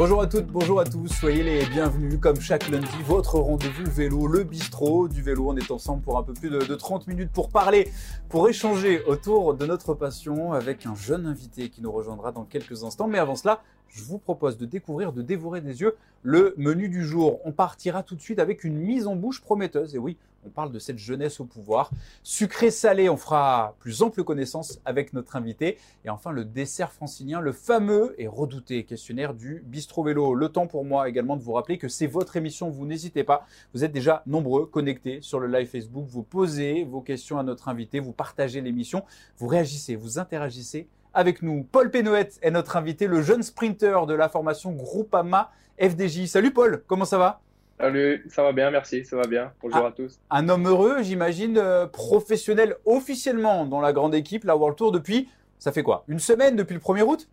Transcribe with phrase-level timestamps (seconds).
[0.00, 4.26] Bonjour à toutes, bonjour à tous, soyez les bienvenus comme chaque lundi, votre rendez-vous vélo,
[4.26, 5.50] le bistrot du vélo.
[5.50, 7.86] On est ensemble pour un peu plus de, 30 minutes pour parler,
[8.30, 12.82] pour échanger autour de notre passion avec un jeune invité qui nous rejoindra dans quelques
[12.82, 13.08] instants.
[13.08, 17.04] Mais avant cela, je vous propose de découvrir, de dévorer des yeux le menu du
[17.04, 17.38] jour.
[17.44, 19.94] On partira tout de suite avec une mise en bouche prometteuse.
[19.94, 21.90] Et oui, on parle de cette jeunesse au pouvoir.
[22.22, 25.78] Sucré-salé, on fera plus ample connaissance avec notre invité.
[26.04, 30.34] Et enfin, le dessert francilien, le fameux et redouté questionnaire du Bistro Vélo.
[30.34, 32.70] Le temps pour moi également de vous rappeler que c'est votre émission.
[32.70, 33.46] Vous n'hésitez pas.
[33.74, 36.06] Vous êtes déjà nombreux connectés sur le live Facebook.
[36.08, 38.00] Vous posez vos questions à notre invité.
[38.00, 39.04] Vous partagez l'émission.
[39.36, 41.64] Vous réagissez, vous interagissez avec nous.
[41.64, 46.26] Paul Pénoët est notre invité, le jeune sprinter de la formation Groupama FDJ.
[46.26, 47.40] Salut Paul, comment ça va?
[47.80, 49.54] Salut, ça va bien, merci, ça va bien.
[49.62, 50.20] Bonjour ah, à tous.
[50.28, 55.30] Un homme heureux, j'imagine, euh, professionnel officiellement dans la grande équipe, la World Tour, depuis,
[55.58, 57.30] ça fait quoi Une semaine depuis le 1er août?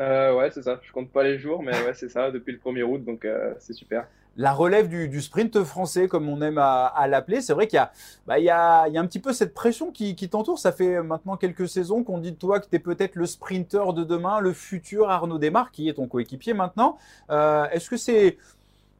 [0.00, 0.80] Euh, Ouais, c'est ça.
[0.82, 3.54] Je compte pas les jours, mais ouais, c'est ça, depuis le 1er août, donc euh,
[3.60, 7.42] c'est super la relève du, sprint français, comme on aime à, l'appeler.
[7.42, 10.58] C'est vrai qu'il y, bah, y, a, un petit peu cette pression qui, t'entoure.
[10.58, 13.92] Ça fait maintenant quelques saisons qu'on dit de toi que tu es peut-être le sprinter
[13.92, 16.96] de demain, le futur Arnaud Desmar, qui est ton coéquipier maintenant.
[17.28, 18.38] Est-ce que c'est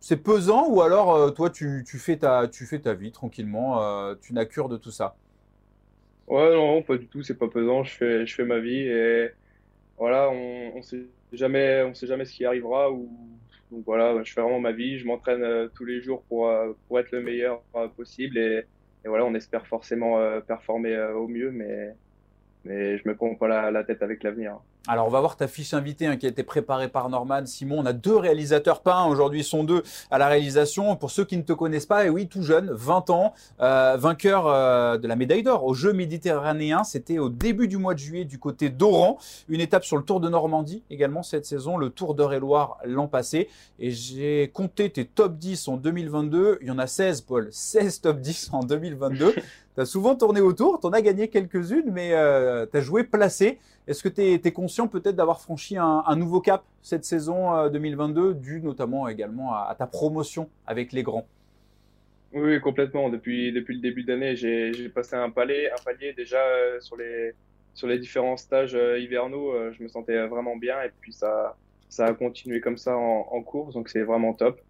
[0.02, 2.44] c'est pesant ou alors euh, toi tu, fais ta,
[2.94, 5.14] vie tranquillement, euh, tu n'as cure de tout ça?
[6.26, 7.84] Ouais, non, pas du tout, c'est pas pesant.
[7.84, 9.30] Je fais, ma vie et
[9.96, 13.08] voilà, on, on sait jamais, on sait jamais ce qui arrivera ou
[13.70, 16.52] donc voilà, je fais vraiment ma vie, je m'entraîne euh, tous les jours pour,
[16.88, 17.62] pour être le meilleur
[17.96, 18.64] possible et,
[19.04, 21.94] voilà, on espère forcément performer au mieux, mais,
[22.64, 24.60] mais je me prends pas la, la tête avec l'avenir.
[24.88, 27.46] Alors, on va voir ta fiche invitée hein, qui a été préparée par Norman.
[27.46, 30.96] Simon, on a deux réalisateurs, pas aujourd'hui, ils sont deux à la réalisation.
[30.96, 34.48] Pour ceux qui ne te connaissent pas, et oui, tout jeune, 20 ans, euh, vainqueur
[34.48, 36.82] euh, de la médaille d'or aux Jeux méditerranéens.
[36.82, 39.18] C'était au début du mois de juillet du côté d'Oran.
[39.48, 43.48] Une étape sur le Tour de Normandie également cette saison, le Tour d'Eure-et-Loire l'an passé.
[43.78, 46.58] Et j'ai compté tes top 10 en 2022.
[46.60, 47.48] Il y en a 16, Paul.
[47.52, 49.32] 16 top 10 en 2022.
[49.74, 53.04] tu as souvent tourné autour, tu en as gagné quelques-unes, mais euh, tu as joué
[53.04, 53.58] placé.
[53.88, 58.34] Est-ce que tu es, conscient peut-être d'avoir franchi un, nouveau cap cette saison 2022, euh,
[58.34, 61.26] dû notamment également à, ta promotion avec les grands?
[62.32, 63.10] Oui, complètement.
[63.10, 65.68] Depuis, le début d'année, j'ai passé un palier,
[66.16, 69.52] déjà euh, sur, les, différents stages euh, hivernaux.
[69.72, 71.56] je me sentais vraiment bien et puis ça
[71.98, 74.60] a continué comme ça en, course, donc c'est vraiment top.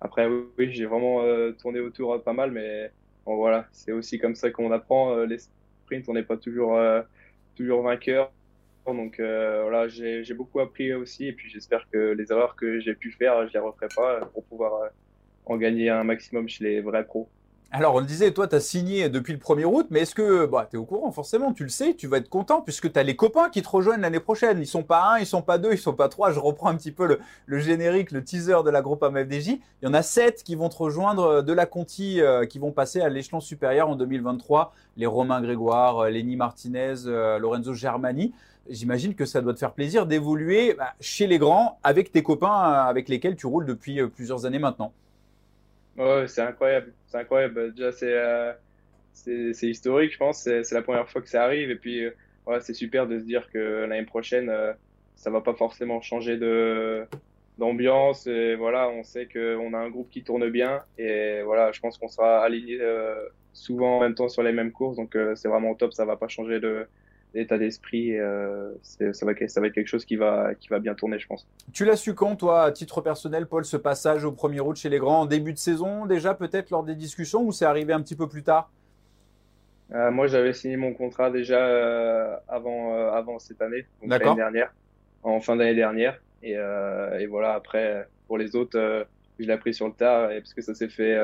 [0.00, 1.22] Après, oui, j'ai vraiment
[1.60, 2.90] tourné autour pas mal, mais
[3.26, 5.16] voilà, c'est aussi comme ça qu'on apprend.
[5.24, 6.78] les sprints, on n'est pas toujours,
[7.56, 8.32] toujours vainqueur
[8.86, 12.94] donc euh, voilà, j'ai beaucoup appris aussi et puis j'espère que les erreurs que j'ai
[12.94, 14.88] pu faire, je les referai pas pour pouvoir euh,
[15.46, 17.28] en gagner un maximum chez les vrais pros.
[17.74, 20.44] Alors, on le disait, toi, tu as signé depuis le 1er août, mais est-ce que
[20.44, 22.98] bah, tu es au courant Forcément, tu le sais, tu vas être content puisque tu
[22.98, 24.58] as les copains qui te rejoignent l'année prochaine.
[24.60, 26.32] Ils sont pas un, ils sont pas deux, ils sont pas trois.
[26.32, 29.48] Je reprends un petit peu le, générique, le teaser de la groupe AMFDJ.
[29.48, 32.72] Il y en a sept qui vont te rejoindre euh, de la Conti, qui vont
[32.72, 34.74] passer à l'échelon supérieur en 2023.
[34.98, 36.94] Les Romain Grégoire, Lenny Martinez,
[37.40, 38.34] Lorenzo Germani
[38.68, 42.46] j'imagine que ça doit te faire plaisir d'évoluer bah, chez les grands avec tes copains
[42.48, 44.92] euh, avec lesquels tu roules depuis euh, plusieurs années maintenant.
[45.96, 46.94] Ouais, c'est incroyable.
[47.06, 47.74] C'est incroyable.
[47.74, 48.54] Déjà, euh,
[49.12, 50.42] c'est c'est historique, je pense.
[50.42, 51.70] C'est la première fois que ça arrive.
[51.70, 52.06] Et puis,
[52.46, 54.50] ouais, c'est super de se dire que l'année prochaine,
[55.16, 57.06] ça va pas forcément changer de
[57.58, 58.26] d'ambiance.
[58.26, 60.82] Et voilà, on sait qu'on a un groupe qui tourne bien.
[60.98, 62.78] Et voilà, je pense qu'on sera aligné
[63.52, 64.96] souvent en même temps sur les mêmes courses.
[64.96, 65.92] Donc, c'est vraiment top.
[65.92, 66.88] Ça va pas changer de
[67.34, 68.18] l'état d'esprit.
[68.18, 71.26] Euh, ça, va, ça va être quelque chose qui va, qui va bien tourner, je
[71.26, 71.46] pense.
[71.72, 74.88] Tu l'as su quand, toi, à titre personnel, Paul, ce passage au premier route chez
[74.88, 78.02] les grands en début de saison, déjà peut-être lors des discussions, ou c'est arrivé un
[78.02, 78.70] petit peu plus tard?
[79.92, 84.72] Euh, Moi, j'avais signé mon contrat déjà euh, avant, avant cette année, l'année dernière,
[85.22, 86.20] en fin d'année dernière.
[86.42, 89.06] Et, et, voilà, après, pour les autres,
[89.38, 91.16] je l'ai pris sur le tard, et parce que ça s'est fait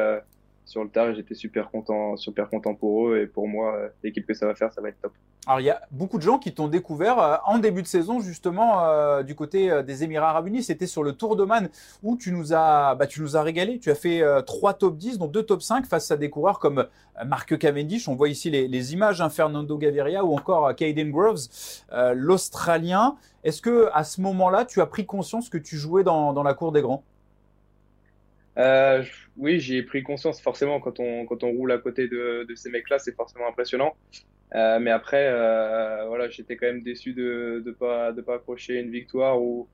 [0.69, 4.35] sur le tard, j'étais super content, super content pour eux, et pour moi, l'équipe que
[4.35, 5.12] ça va faire, ça va être top.
[5.49, 8.20] Alors, il y a beaucoup de gens qui t'ont découvert euh, en début de saison,
[8.20, 10.65] justement, euh, du côté euh, des Émirats Arabes Unis.
[10.65, 11.70] C'était sur le Tour de Man
[12.03, 13.79] où tu nous as, bah, tu nous as régalé.
[13.79, 16.87] Tu as fait trois top 10, donc deux top 5 face à des coureurs comme
[17.25, 18.09] Marc Cavendish.
[18.09, 21.49] On voit ici les, images, hein, Fernando Gaviria ou encore Caden Groves,
[22.15, 23.17] l'Australien.
[23.43, 26.73] Est-ce que à ce moment-là, tu as pris conscience que tu jouais dans, la cour
[26.73, 27.05] des grands?
[29.37, 30.40] Oui, j'ai pris conscience.
[30.40, 33.96] Forcément, quand on, quand on roule à côté de, ces mecs-là, c'est forcément impressionnant.
[34.55, 38.81] Euh, mais après, euh, voilà, j'étais quand même déçu de ne pas, de pas accrocher
[38.81, 39.69] une victoire ou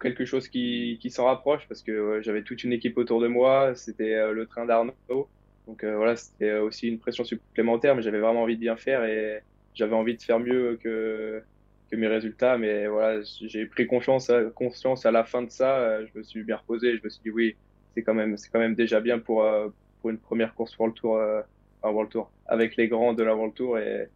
[0.00, 3.74] quelque chose qui, qui s'en rapproche parce que j'avais toute une équipe autour de moi.
[3.74, 4.94] C'était euh, le train d'Arnaud.
[5.66, 9.40] Donc voilà, c'était aussi une pression supplémentaire, mais j'avais vraiment envie de bien faire et
[9.74, 11.42] j'avais envie de faire mieux que,
[11.90, 12.56] que mes résultats.
[12.56, 16.04] Mais voilà, j'ai pris conscience, conscience à la fin de ça.
[16.06, 16.96] je me suis bien reposé.
[16.96, 17.56] Je me suis dit oui,
[17.96, 19.42] c'est quand même, c'est quand même déjà bien pour,
[20.00, 21.18] pour une première course pour le Tour,
[21.82, 23.78] World Tour, avec les grands de la World Tour.
[23.78, 24.08] Et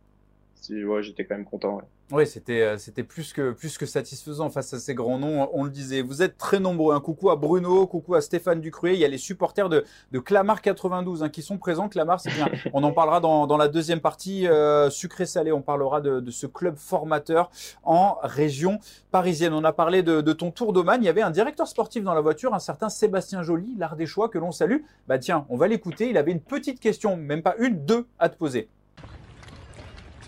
[0.71, 1.81] ouais, j'étais quand même content.
[2.13, 5.49] Oui, c'était euh, c'était plus que plus que satisfaisant face à ces grands noms.
[5.53, 6.03] On le disait.
[6.03, 6.93] Vous êtes très nombreux.
[6.93, 8.95] Un coucou à Bruno, coucou à Stéphane Ducruet.
[8.95, 11.89] Il y a les supporters de de Clamart 92 hein, qui sont présents.
[11.89, 12.49] Clamart, c'est bien.
[12.73, 15.53] On en parlera dans dans la deuxième partie euh, sucré salé.
[15.53, 17.51] On parlera de, de ce club formateur
[17.85, 18.81] en région
[19.13, 19.53] parisienne.
[19.53, 21.01] On a parlé de, de ton tour d'Oman.
[21.01, 24.07] Il y avait un directeur sportif dans la voiture, un certain Sébastien Joly, l'art des
[24.07, 24.79] choix que l'on salue.
[25.07, 26.11] Bah tiens, on va l'écouter.
[26.11, 28.69] Il avait une petite question, même pas une, deux à te poser.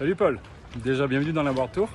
[0.02, 0.40] Salut Paul.
[0.82, 1.88] Déjà, bienvenue dans la World Tour.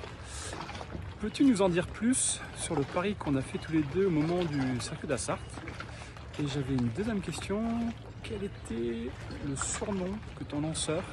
[1.19, 4.09] Peux-tu nous en dire plus sur le pari qu'on a fait tous les deux au
[4.09, 5.39] moment du circuit d'Assart?
[6.41, 7.61] Et j'avais une deuxième question.
[8.23, 9.11] Quel était
[9.45, 11.03] le surnom que ton lanceur,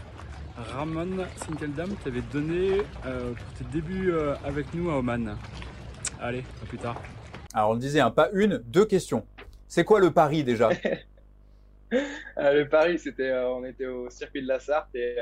[0.57, 5.37] Ramon Sinkeldam, t'avait donné euh, pour tes débuts euh, avec nous à Oman?
[6.21, 7.03] Allez, à plus tard.
[7.55, 9.27] Alors on le disait, hein, pas une, deux questions.
[9.67, 10.71] C'est quoi le pari déjà?
[12.39, 15.15] Euh, Le pari, c'était, on était au circuit de la Sarthe et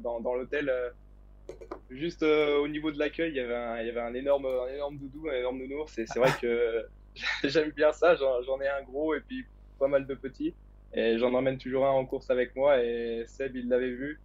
[0.00, 0.68] dans, dans l'hôtel
[1.90, 4.46] Juste euh, au niveau de l'accueil, il y avait un, énorme,
[4.98, 5.96] doudou, un énorme nounours.
[5.98, 6.86] Et c'est vrai que
[7.44, 8.14] j'aime bien ça.
[8.16, 9.44] J'en ai un gros et puis
[9.78, 10.54] pas mal de petits.
[10.94, 12.82] Et j'en emmène toujours un en course avec moi.
[12.82, 14.20] Et Seb, il l'avait vu.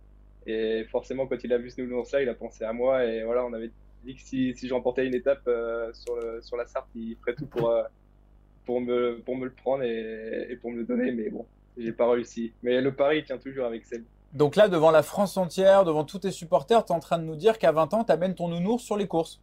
[0.47, 3.05] Et forcément, quand il a vu ce nounours-là, il a pensé à moi.
[3.05, 3.71] Et voilà, on avait
[4.03, 7.69] dit que si, si j'emportais une étape euh, sur, la Sarthe, il ferait tout pour,
[7.69, 7.83] euh,
[8.65, 11.11] pour me le prendre et, et pour me le donner.
[11.11, 11.45] Mais bon,
[11.77, 12.53] j'ai pas réussi.
[12.63, 14.03] Mais le pari tient toujours avec Seb.
[14.33, 17.23] Donc là, devant la France entière, devant tous tes supporters, tu es en train de
[17.23, 19.41] nous dire qu'à 20 ans, tu amènes ton nounours sur les courses.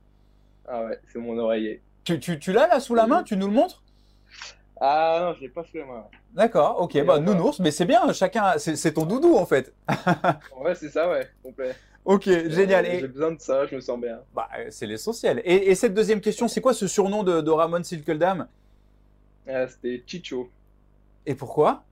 [0.66, 1.82] Ah ouais, c'est mon oreiller.
[2.04, 3.22] Tu, tu, tu l'as là sous la main?
[3.22, 3.82] Tu nous le montres?
[4.80, 6.04] Ah non, je l'ai pas sous la main.
[6.34, 9.74] D'accord, ok, bah nounours, mais c'est bien, chacun, c'est ton doudou en fait.
[10.60, 11.74] ouais, c'est ça, ouais, complet.
[12.04, 12.86] Ok, génial.
[12.86, 14.20] J'ai besoin de ça, je me sens bien.
[14.34, 15.42] Bah, c'est l'essentiel.
[15.44, 18.46] Et, cette deuxième question, c'est quoi ce surnom de, de Ramon Silkeldam?
[19.46, 20.48] Ah, C'était Chicho.
[21.26, 21.82] Et pourquoi?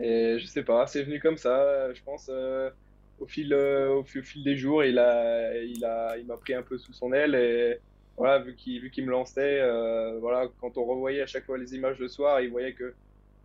[0.00, 1.92] Et je sais pas, c'est venu comme ça.
[1.92, 2.70] Je pense euh,
[3.18, 6.62] au fil euh, au, fil des jours, il a il a il m'a pris un
[6.62, 7.78] peu sous son aile et
[8.16, 11.74] voilà vu qu'il qu'il me lançait, euh, voilà quand on revoyait à chaque fois les
[11.74, 12.94] images le soir, il voyait que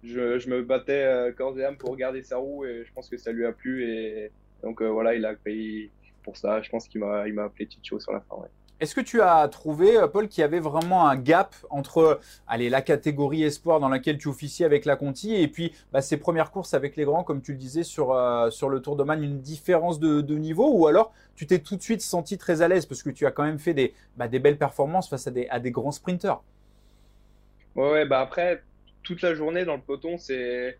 [0.04, 3.18] je, je me battais corps et âme pour regarder sa roue et je pense que
[3.18, 4.31] ça lui a plu et
[4.63, 5.92] donc voilà il a pris
[6.24, 6.62] pour ça.
[6.62, 8.38] Je pense qu'il m'a m'a appelé Ticho sur la fin.
[8.81, 12.69] Est-ce que tu as trouvé, euh, Paul, qu'il y avait vraiment un gap entre allez,
[12.69, 16.51] la catégorie espoir dans laquelle tu officies avec la Conti et puis bah, ces premières
[16.51, 19.24] courses avec les grands, comme tu le disais sur, euh, sur le Tour de Man,
[19.24, 22.86] une différence de, niveau Ou alors tu t'es tout de suite senti très à l'aise
[22.86, 25.48] parce que tu as quand même fait des, bah, des belles performances face à des,
[25.48, 26.44] à des grands sprinteurs?
[27.75, 28.63] Ouais, bah après,
[29.04, 30.78] toute la journée dans le peloton, c'est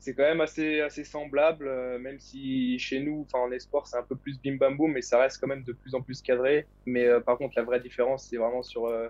[0.00, 4.02] c'est quand même assez, assez semblable, euh, même si chez nous, en espoir, c'est un
[4.02, 6.66] peu plus bim bam boum, mais ça reste quand même de plus en plus cadré.
[6.86, 9.08] Mais euh, par contre, la vraie différence, c'est vraiment sur, euh,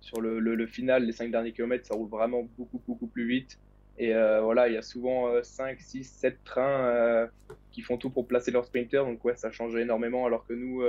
[0.00, 3.58] sur le, final, les 5 derniers kilomètres, ça roule vraiment beaucoup, beaucoup plus vite.
[3.98, 7.28] Et voilà, il y a souvent 5, 6, 7 trains
[7.70, 9.04] qui font tout pour placer leur sprinter.
[9.04, 10.82] Donc ouais, ça change énormément, alors que nous,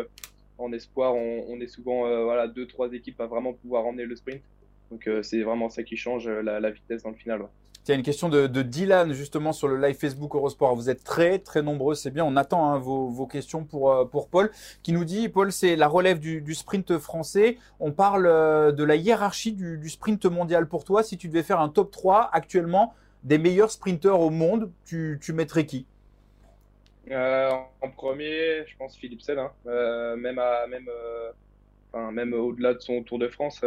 [0.58, 4.42] en espoir, on, est souvent voilà, 2-3 équipes à vraiment pouvoir emmener le sprint.
[4.92, 7.42] Donc c'est vraiment ça qui change la, vitesse dans le final.
[7.90, 10.76] A une question de, Dylan justement sur le live Facebook Eurosport.
[10.76, 12.24] Vous êtes très très nombreux, c'est bien.
[12.24, 14.52] On attend hein, vos, questions pour, euh, pour Paul
[14.84, 17.58] qui nous dit, Paul, c'est la relève du, sprint français.
[17.80, 21.04] On parle euh, de la hiérarchie du, sprint mondial pour toi.
[21.04, 25.66] Si tu devais faire un top 3 actuellement des meilleurs sprinteurs au monde, tu, mettrais
[25.66, 25.86] qui?
[27.10, 27.50] Euh,
[27.82, 29.38] En premier, je pense Philipsen.
[29.38, 29.52] Hein.
[30.16, 30.88] même à, même,
[32.14, 33.62] même au-delà de son Tour de France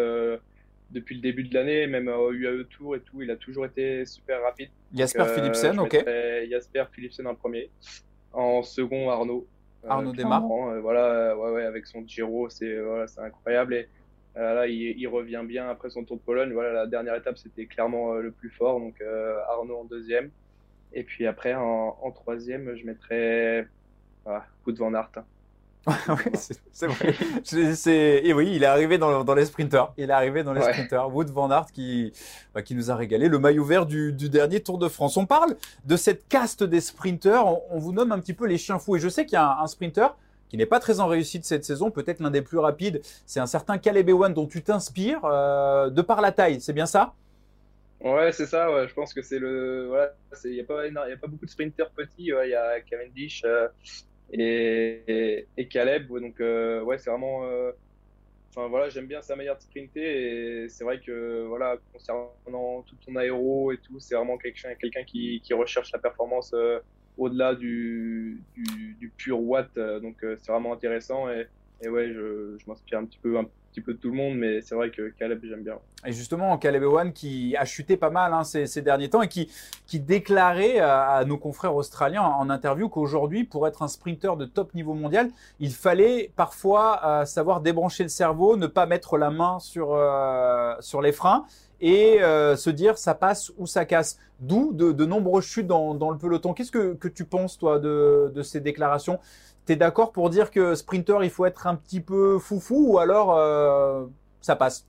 [0.95, 4.07] depuis le début de l'année, même au UAE Tour et tout, il a toujours été
[4.07, 4.71] super rapide.
[4.95, 6.05] Jasper euh, Philipsen, ok.
[6.49, 7.71] Jasper Philipsen en premier.
[8.33, 9.47] En second, Arnaud.
[9.85, 10.45] Euh, Arnaud démarre.
[10.45, 13.75] Euh, voilà, ouais, ouais, avec son Giro, c'est voilà, incroyable.
[13.75, 13.89] Et
[14.37, 16.53] là, il, revient bien après son Tour de Pologne.
[16.53, 18.81] Voilà, la dernière étape, c'était clairement le plus fort.
[18.81, 19.03] Donc
[19.51, 20.31] Arnaud en deuxième.
[20.93, 23.67] Et puis après, en, troisième, je mettrais
[24.27, 25.11] ah, Wout van Aert.
[25.17, 25.25] Hein.
[26.09, 26.33] oui,
[26.73, 27.15] c'est vrai.
[28.25, 29.93] et oui, il est arrivé dans, dans, les sprinters.
[29.99, 31.15] Il est arrivé dans les sprinters.
[31.15, 32.13] Wood Van Aert qui,
[32.55, 33.29] bah, qui nous a régalé.
[33.29, 35.17] Le maillot vert du, du, dernier Tour de France.
[35.17, 37.47] On parle de cette caste des sprinters.
[37.47, 38.97] On, vous nomme un petit peu les chiens fous.
[38.97, 40.17] Et je sais qu'il y a un, sprinter
[40.49, 43.03] qui n'est pas très en réussite cette saison, peut-être l'un des plus rapides.
[43.27, 46.61] C'est un certain Caleb Ewan dont tu t'inspires euh, de par la taille.
[46.61, 47.13] C'est bien ça?
[48.01, 48.73] Ouais, c'est ça.
[48.73, 48.89] Ouais.
[48.89, 49.87] Je pense que c'est le.
[49.89, 50.13] Voilà,
[50.45, 52.29] il n'y a, pas, a pas beaucoup de sprinters petits.
[52.29, 53.43] Il y a Cavendish.
[53.45, 53.69] Euh,
[54.41, 56.09] et, Caleb.
[56.09, 57.45] Donc, euh, ouais, c'est vraiment.
[57.45, 57.73] Euh,
[58.51, 60.65] enfin, voilà, j'aime bien sa manière de sprinter.
[60.65, 65.05] Et c'est vrai que, voilà, concernant tout ton aéro et tout, c'est vraiment quelqu'un quelqu'un
[65.05, 66.81] qui, qui recherche la performance euh,
[67.17, 69.73] au-delà du, du, du, pur watt.
[69.77, 71.31] donc, c'est vraiment intéressant.
[71.31, 71.47] Et,
[71.85, 73.37] et ouais, je, m'inspire un petit peu,
[73.93, 75.75] de tout le monde, mais c'est vrai que Caleb, j'aime bien.
[76.07, 79.51] Et justement, Caleb Ewan qui a chuté pas mal hein, ces, derniers temps et qui,
[79.95, 84.95] déclarait à, nos confrères australiens en interview qu'aujourd'hui, pour être un sprinter de top niveau
[84.95, 89.95] mondial, il fallait parfois euh, savoir débrancher le cerveau, ne pas mettre la main sur,
[89.95, 91.45] euh, les freins
[91.81, 94.19] et euh, se dire ça passe ou ça casse.
[94.41, 96.55] D'où de, nombreuses chutes dans, le peloton.
[96.55, 99.19] Qu'est-ce que, tu penses, toi, de ces déclarations?
[99.67, 102.99] Tu es d'accord pour dire que sprinter, il faut être un petit peu foufou ou
[102.99, 104.07] alors euh,
[104.41, 104.87] ça passe?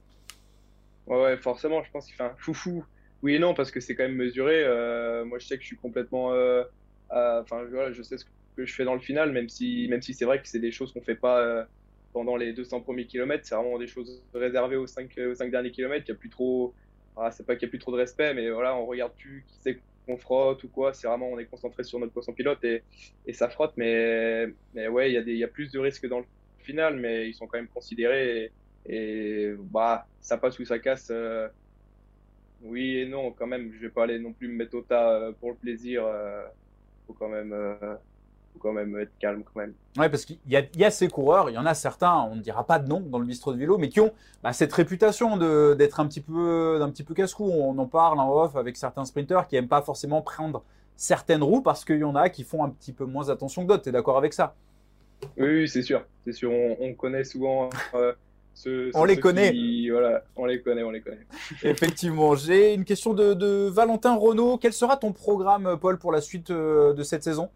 [1.07, 2.83] Ouais, forcément, je pense qu'il fait un foufou.
[3.21, 4.63] Oui et non, parce que c'est quand même mesuré.
[4.63, 6.33] Euh, moi, je sais que je suis complètement.
[6.33, 6.63] Euh,
[7.09, 8.25] enfin, voilà, je sais ce
[8.57, 10.71] que je fais dans le final, même si, même si c'est vrai que c'est des
[10.71, 11.65] choses qu'on fait pas
[12.13, 13.45] pendant les 200 premiers kilomètres.
[13.45, 16.05] C'est vraiment des choses réservées aux 5, aux 5 derniers kilomètres.
[16.07, 16.73] Il n'y a plus trop
[17.17, 19.45] ah, c'est pas qu'il n'y a plus trop de respect, mais voilà, on regarde plus
[19.47, 20.93] qui c'est qu'on frotte ou quoi.
[20.93, 22.83] C'est vraiment, on est concentré sur notre poisson pilote et,
[23.33, 23.73] ça frotte.
[23.77, 26.25] Mais, mais ouais, il y, y a plus de risques dans le
[26.59, 28.51] final, mais ils sont quand même considérés.
[28.87, 31.09] Et, bah, ça passe ou ça casse.
[31.11, 31.47] Euh,
[32.61, 33.71] oui et non, quand même.
[33.73, 36.05] Je vais pas aller non plus me mettre au tas euh, pour le plaisir.
[36.05, 36.45] Euh,
[37.07, 37.53] faut quand même.
[38.59, 39.73] Quand même être calme quand même.
[39.97, 42.41] Ouais, parce qu'il y, y, a ces coureurs, il y en a certains, on ne
[42.41, 45.37] dira pas de nom dans le bistrot de vélo, mais qui ont bah, cette réputation
[45.75, 47.45] d'être un petit peu d'un petit peu casse-cou.
[47.45, 50.63] On en parle en off avec certains sprinteurs qui aiment pas forcément prendre
[50.95, 53.69] certaines roues parce qu'il y en a qui font un petit peu moins attention que
[53.69, 53.83] d'autres.
[53.83, 54.55] Tu es d'accord avec ça?
[55.37, 56.03] Oui, c'est sûr.
[56.25, 56.51] C'est sûr.
[56.51, 57.69] On, on, connaît souvent.
[57.93, 58.13] Euh,
[58.53, 59.51] ce, on les connaît.
[59.51, 61.25] Qui, voilà, on les connaît, on les connaît.
[61.63, 62.35] Effectivement.
[62.35, 64.57] J'ai une question de, de, Valentin Renault.
[64.57, 67.49] Quel sera ton programme, Paul, pour la suite euh, de cette saison?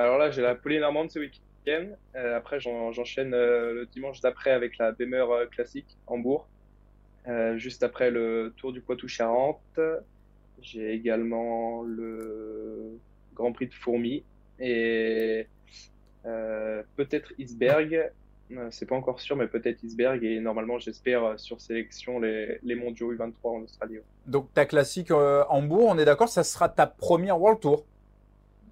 [0.00, 1.86] Alors là, j'ai la Polynormande ce week-end.
[2.16, 6.48] Euh, après, j'enchaîne euh, le dimanche d'après avec la Bemer euh, classique Hambourg.
[7.56, 9.78] Juste après le Tour du Poitou-Charentes.
[10.62, 12.98] J'ai également le
[13.34, 14.24] Grand Prix de Fourmi
[14.58, 15.46] et
[16.24, 18.10] peut-être Isberg.
[18.70, 20.24] C'est pas encore sûr, mais peut-être Isberg.
[20.24, 23.98] Et normalement, j'espère sur sélection les, les mondiaux U23 en Australie.
[24.26, 27.84] Donc ta classique Hambourg, on est d'accord, ça sera ta première World Tour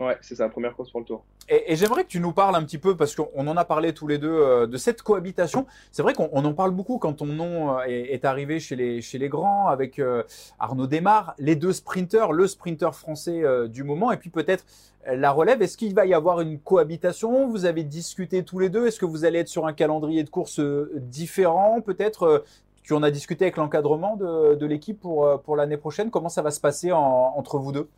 [0.00, 1.24] Ouais, c'est sa première course pour le tour.
[1.48, 4.06] Et, j'aimerais que tu nous parles un petit peu, parce qu'on en a parlé tous
[4.06, 5.66] les deux, euh, de cette cohabitation.
[5.90, 9.18] C'est vrai qu'on en parle beaucoup quand ton nom est, est, arrivé chez les, chez
[9.18, 10.22] les grands, avec euh,
[10.60, 14.64] Arnaud Desmar, les deux sprinteurs, le sprinter français euh, du moment, et puis peut-être
[15.06, 15.62] la relève.
[15.62, 17.48] Est-ce qu'il va y avoir une cohabitation?
[17.48, 20.30] Vous avez discuté tous les deux Est-ce que vous allez être sur un calendrier de
[20.30, 20.60] course
[20.96, 22.44] différent Peut-être?
[22.82, 26.10] Tu en as discuté avec l'encadrement de, l'équipe pour, pour l'année prochaine.
[26.10, 27.88] Comment ça va se passer en, entre vous deux?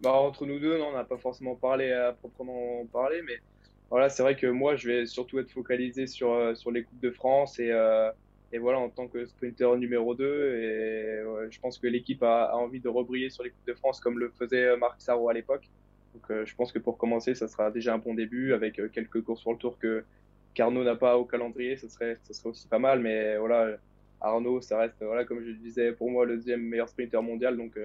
[0.00, 3.38] Bah, entre nous deux, non, on n'a pas forcément parlé à proprement parler, mais
[3.90, 7.00] voilà, c'est vrai que moi, je vais surtout être focalisé sur, euh, sur les Coupes
[7.00, 8.10] de France et, euh,
[8.52, 10.54] et voilà, en tant que sprinter numéro 2.
[10.56, 14.00] Et je pense que l'équipe a, a, envie de rebriller sur les Coupes de France
[14.00, 15.68] comme le faisait Marc Sarro à l'époque.
[16.14, 18.88] Donc euh, je pense que pour commencer, ça sera déjà un bon début avec euh,
[18.88, 20.04] quelques courses sur le tour que
[20.54, 23.00] Carnot n'a pas au calendrier, ça serait, ça serait aussi pas mal.
[23.00, 23.76] Mais voilà,
[24.20, 27.56] Arnaud, ça reste, voilà, comme je disais, pour moi, le deuxième meilleur sprinter mondial.
[27.56, 27.78] Donc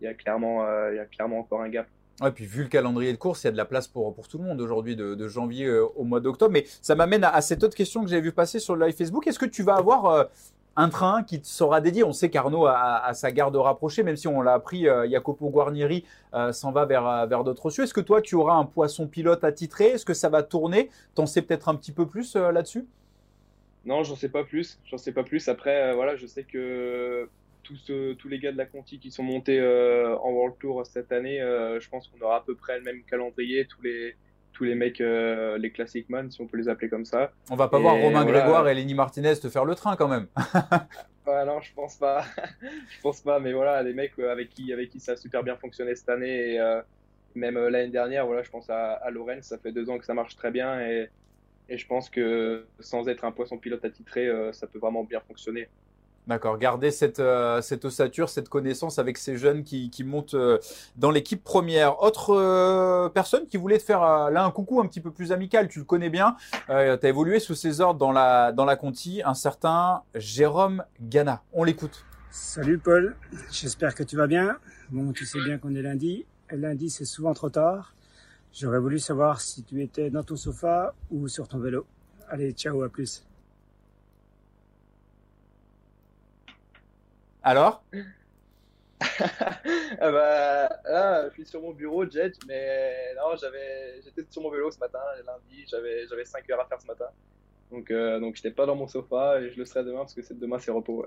[0.00, 1.86] il y a clairement, euh, il y a clairement encore un gap.
[2.20, 4.26] Ouais, puis vu le calendrier de course, il y a de la place pour, pour
[4.26, 6.52] tout le monde aujourd'hui, de, de, janvier euh, au mois d'octobre.
[6.52, 8.96] Mais ça m'amène à, à, cette autre question que j'avais vu passer sur le live
[8.96, 9.26] Facebook.
[9.26, 10.24] Est-ce que tu vas avoir euh,
[10.76, 12.04] un train qui te sera dédié?
[12.04, 15.48] On sait qu'Arnaud a, a, sa garde rapprochée, même si on l'a appris, euh, Jacopo
[15.48, 17.84] Guarnieri euh, s'en va vers, vers d'autres cieux.
[17.84, 19.86] Est-ce que toi, tu auras un poisson pilote attitré?
[19.86, 20.90] Est-ce que ça va tourner?
[21.14, 22.86] T'en sais peut-être un petit peu plus euh, là-dessus?
[23.84, 24.78] Non, j'en sais pas plus.
[24.84, 25.48] J'en sais pas plus.
[25.48, 27.28] Après, voilà, je sais que
[27.66, 30.86] tous, euh, tous les gars de la Conti qui sont montés euh, en World Tour
[30.86, 34.16] cette année, euh, je pense qu'on aura à peu près le même calendrier, tous les,
[34.52, 37.32] tous les mecs, euh, les classic man, si on peut les appeler comme ça.
[37.50, 38.40] On va pas et voir Romain voilà.
[38.40, 40.28] Grégoire et Lenny Martinez te faire le train quand même.
[40.36, 42.24] ah non, je pense pas.
[42.62, 45.56] je pense pas, mais voilà, les mecs avec qui, avec qui ça a super bien
[45.56, 46.80] fonctionné cette année et euh,
[47.34, 50.14] même l'année dernière, voilà, je pense à, à Lorenz, ça fait deux ans que ça
[50.14, 51.10] marche très bien et,
[51.68, 55.20] et je pense que sans être un poisson pilote attitré, euh, ça peut vraiment bien
[55.20, 55.68] fonctionner.
[56.26, 60.58] D'accord, garder cette, euh, cette ossature, cette connaissance avec ces jeunes qui, qui montent euh,
[60.96, 62.02] dans l'équipe première.
[62.02, 65.68] Autre euh, personne qui voulait te faire là un coucou un petit peu plus amical,
[65.68, 66.34] tu le connais bien,
[66.66, 71.42] tu as évolué sous ses ordres dans la, dans la Conti, un certain Jérôme Gana.
[71.52, 72.04] On l'écoute.
[72.30, 73.14] Salut Paul,
[73.52, 74.58] j'espère que tu vas bien.
[74.90, 76.26] Bon, tu sais bien qu'on est lundi.
[76.50, 77.94] Lundi, c'est souvent trop tard.
[78.52, 81.86] J'aurais voulu savoir si tu étais dans ton sofa ou sur ton vélo.
[82.28, 83.24] Allez, ciao, à plus.
[87.46, 87.84] Alors
[90.00, 94.50] ah bah, là, je suis sur mon bureau, Jet, mais non, j'avais, j'étais sur mon
[94.50, 97.04] vélo ce matin, lundi, j'avais, j'avais 5 heures à faire ce matin.
[97.70, 100.14] Donc, euh, donc je n'étais pas dans mon sofa et je le serai demain parce
[100.14, 101.06] que demain, c'est repos.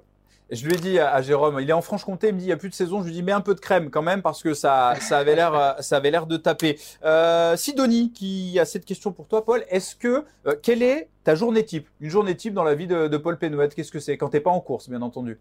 [0.49, 2.53] je lui ai dit à, Jérôme, il est en Franche-Comté, il me dit il n'y
[2.53, 3.01] a plus de saison.
[3.01, 5.35] Je lui dis mets un peu de crème quand même parce que ça, ça avait
[5.35, 6.79] l'air, euh, ça avait l'air de taper.
[7.03, 11.35] Euh, Sidonie, qui a cette question pour toi, Paul, est-ce que euh, quelle est ta
[11.35, 11.89] journée type?
[11.99, 14.15] Une journée type dans la vie de, Paul Pénouette, qu'est-ce que c'est?
[14.15, 15.37] Quand t'es pas en course, bien entendu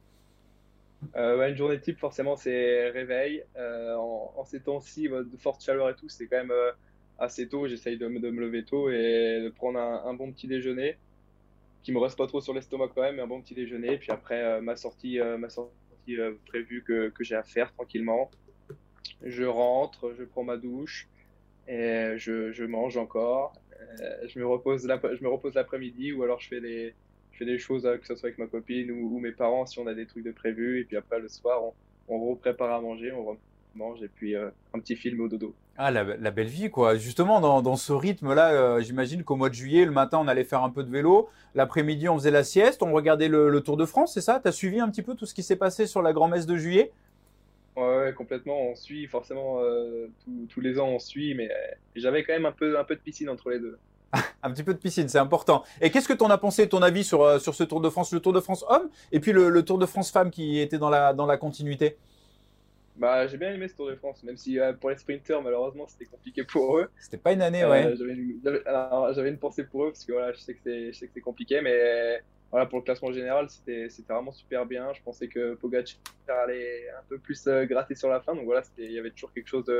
[1.14, 3.45] Une journée type, forcément, c'est réveil.
[3.57, 6.52] en, ces temps-ci de forte chaleur et tout, c'est quand même
[7.19, 7.67] assez tôt.
[7.67, 10.97] J'essaye de, me lever tôt et de prendre un bon petit déjeuner
[11.88, 13.97] qui me reste pas trop sur l'estomac quand même, mais un bon petit déjeuner.
[13.97, 15.73] Puis après, euh, ma sortie, euh, ma sortie
[16.11, 18.31] euh, prévue que, que j'ai à faire tranquillement.
[19.23, 21.09] Je rentre, je prends ma douche
[21.67, 23.55] et je, je mange encore.
[23.99, 26.95] je me repose l'après-midi ou alors je fais des,
[27.38, 29.87] je fais des choses, que ce soit avec ma copine ou, mes parents si on
[29.87, 30.80] a des trucs de prévu.
[30.80, 31.73] Et puis après, le soir, on,
[32.09, 33.37] on reprépare à manger, on
[33.76, 35.54] mange et puis un petit film au dodo.
[35.80, 36.97] Ah, la, belle vie, quoi.
[36.97, 40.64] Justement, dans, ce rythme-là, euh, j'imagine qu'au mois de juillet, le matin, on allait faire
[40.64, 41.28] un peu de vélo.
[41.54, 42.83] L'après-midi, on faisait la sieste.
[42.83, 44.40] On regardait le, Tour de France, c'est ça?
[44.42, 46.57] Tu as suivi un petit peu tout ce qui s'est passé sur la grand-messe de
[46.57, 46.90] juillet?
[47.76, 48.61] Ouais, complètement.
[48.61, 50.09] On suit, forcément, euh,
[50.49, 51.35] tous les ans, on suit.
[51.37, 53.78] Mais euh, j'avais quand même un peu, un peu de piscine entre les deux.
[54.43, 55.65] un petit peu de piscine, c'est important.
[55.81, 58.12] Et qu'est-ce que tu en as pensé, ton avis sur, sur ce Tour de France
[58.12, 60.91] Le Tour de France homme et puis le, Tour de France femme qui était dans
[60.91, 61.97] la, dans la continuité?
[62.99, 65.87] Bah, j'ai bien aimé ce Tour de France, même si euh, pour les sprinters, malheureusement,
[65.87, 66.88] c'était compliqué pour eux.
[66.99, 67.87] C'était pas une année, ouais.
[67.87, 72.21] Euh, j'avais une, pensée pour eux, parce que voilà, je sais que c'est compliqué, mais
[72.50, 74.93] voilà, pour le classement général, c'était vraiment super bien.
[74.95, 75.95] Je pensais que Pogacar
[76.45, 79.33] allait un peu plus euh, gratter sur la fin, donc voilà, il y avait toujours
[79.33, 79.71] quelque chose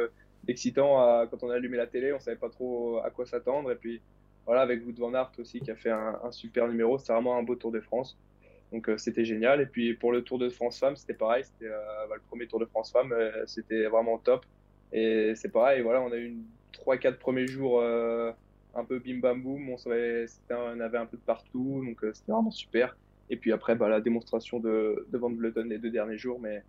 [0.45, 3.77] d'excitant quand on a allumé la télé, on savait pas trop à quoi s'attendre, et
[3.77, 4.01] puis
[4.47, 7.37] voilà, avec Wout van Aert aussi qui a fait un, un super numéro, c'était vraiment
[7.37, 8.19] un beau Tour de France.
[8.73, 9.61] Donc euh, c'était génial.
[9.61, 11.45] Et puis pour le Tour de France Femmes, c'était pareil.
[11.45, 14.45] C'était euh, bah, le premier Tour de France Femmes, euh, c'était vraiment top.
[14.93, 15.83] Et c'est pareil.
[15.83, 16.37] Voilà, on a eu
[16.73, 19.69] 3-4 premiers jours un peu bim bam boum.
[19.71, 22.97] On, savait, on avait un peu de partout, donc c'était vraiment super.
[23.31, 26.63] Et puis après, bah, la démonstration de, de Van Vleuten les deux derniers jours, mais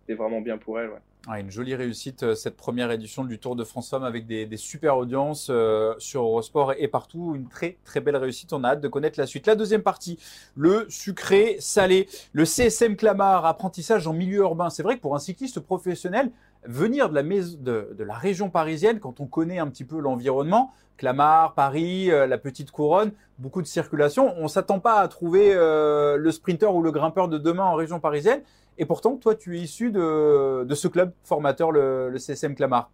[0.00, 0.90] c'était vraiment bien pour elle.
[0.90, 0.98] Ouais.
[1.28, 4.96] Une jolie réussite, euh, cette première édition du Tour de France Femmes avec des, super
[4.96, 7.34] audiences euh, sur Eurosport et partout.
[7.36, 8.52] Une très très belle réussite.
[8.52, 9.46] On a hâte de connaître la suite.
[9.46, 10.18] La deuxième partie,
[10.56, 14.68] le sucré salé, le CSM Clamart, apprentissage en milieu urbain.
[14.70, 16.30] C'est vrai que pour un cycliste professionnel,
[16.64, 20.72] venir de la, de, de la région parisienne, quand on connaît un petit peu l'environnement,
[20.96, 26.30] Clamart, Paris, euh, la petite couronne, beaucoup de circulation, on s'attend pas à trouver le
[26.30, 28.42] sprinter ou le grimpeur de demain en région parisienne.
[28.82, 32.90] Et pourtant, toi, tu es issu de, ce club formateur, le, CSM Clamart.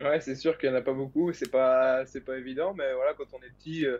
[0.00, 2.94] Ouais, c'est sûr qu'il n'y en a pas beaucoup, c'est pas, c'est pas évident, mais
[2.94, 3.98] voilà, quand on est petit, euh,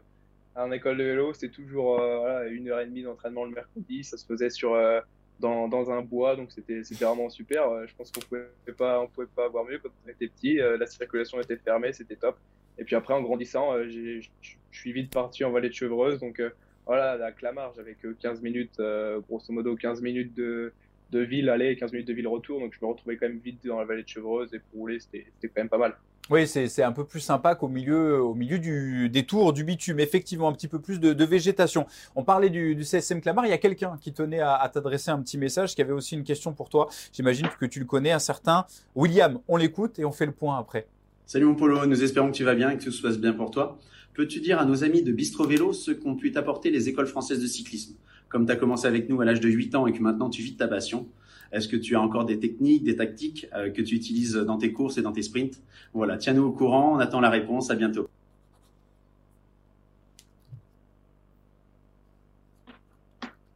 [0.54, 4.16] en école de vélo, c'est toujours euh, une heure et demie d'entraînement le mercredi, ça
[4.16, 5.00] se faisait sur, euh,
[5.40, 7.84] dans, dans, un bois, donc c'était, c'était vraiment super.
[7.88, 8.46] je pense qu'on pouvait
[8.78, 12.14] pas, on pouvait pas avoir mieux quand on était petit, la circulation était fermée, c'était
[12.14, 12.38] top.
[12.78, 14.24] Et puis après, en grandissant, je
[14.70, 16.40] suis vite parti en vallée de Chevreuse, donc
[16.86, 20.72] voilà, à Clamart, j'avais que 15 minutes, euh, grosso modo 15 minutes de,
[21.10, 22.60] de ville aller et 15 minutes de ville retour.
[22.60, 25.00] Donc je me retrouvais quand même vite dans la vallée de Chevreuse et pour rouler,
[25.00, 25.96] c'était quand même pas mal.
[26.28, 30.00] Oui, c'est un peu plus sympa qu'au milieu, au milieu du, des tours du bitume.
[30.00, 31.86] Effectivement, un petit peu plus de, de végétation.
[32.16, 33.46] On parlait du, du, CSM Clamart.
[33.46, 36.16] Il y a quelqu'un qui tenait à, à t'adresser un petit message, qui avait aussi
[36.16, 36.88] une question pour toi.
[37.12, 39.38] J'imagine que tu le connais, un certain William.
[39.46, 40.88] On l'écoute et on fait le point après.
[41.26, 43.32] Salut mon Polo, nous espérons que tu vas bien et que tout se passe bien
[43.32, 43.78] pour toi.
[44.16, 47.38] Peux-tu dire à nos amis de Bistro Vélo ce qu'ont pu t'apporter les écoles françaises
[47.38, 47.96] de cyclisme?
[48.30, 50.40] Comme tu as commencé avec nous à l'âge de 8 ans et que maintenant tu
[50.40, 51.06] vis de ta passion,
[51.52, 54.72] est-ce que tu as encore des techniques, des tactiques euh, que tu utilises dans tes
[54.72, 55.60] courses et dans tes sprints?
[55.92, 58.08] Voilà, tiens-nous au courant, on attend la réponse, à bientôt.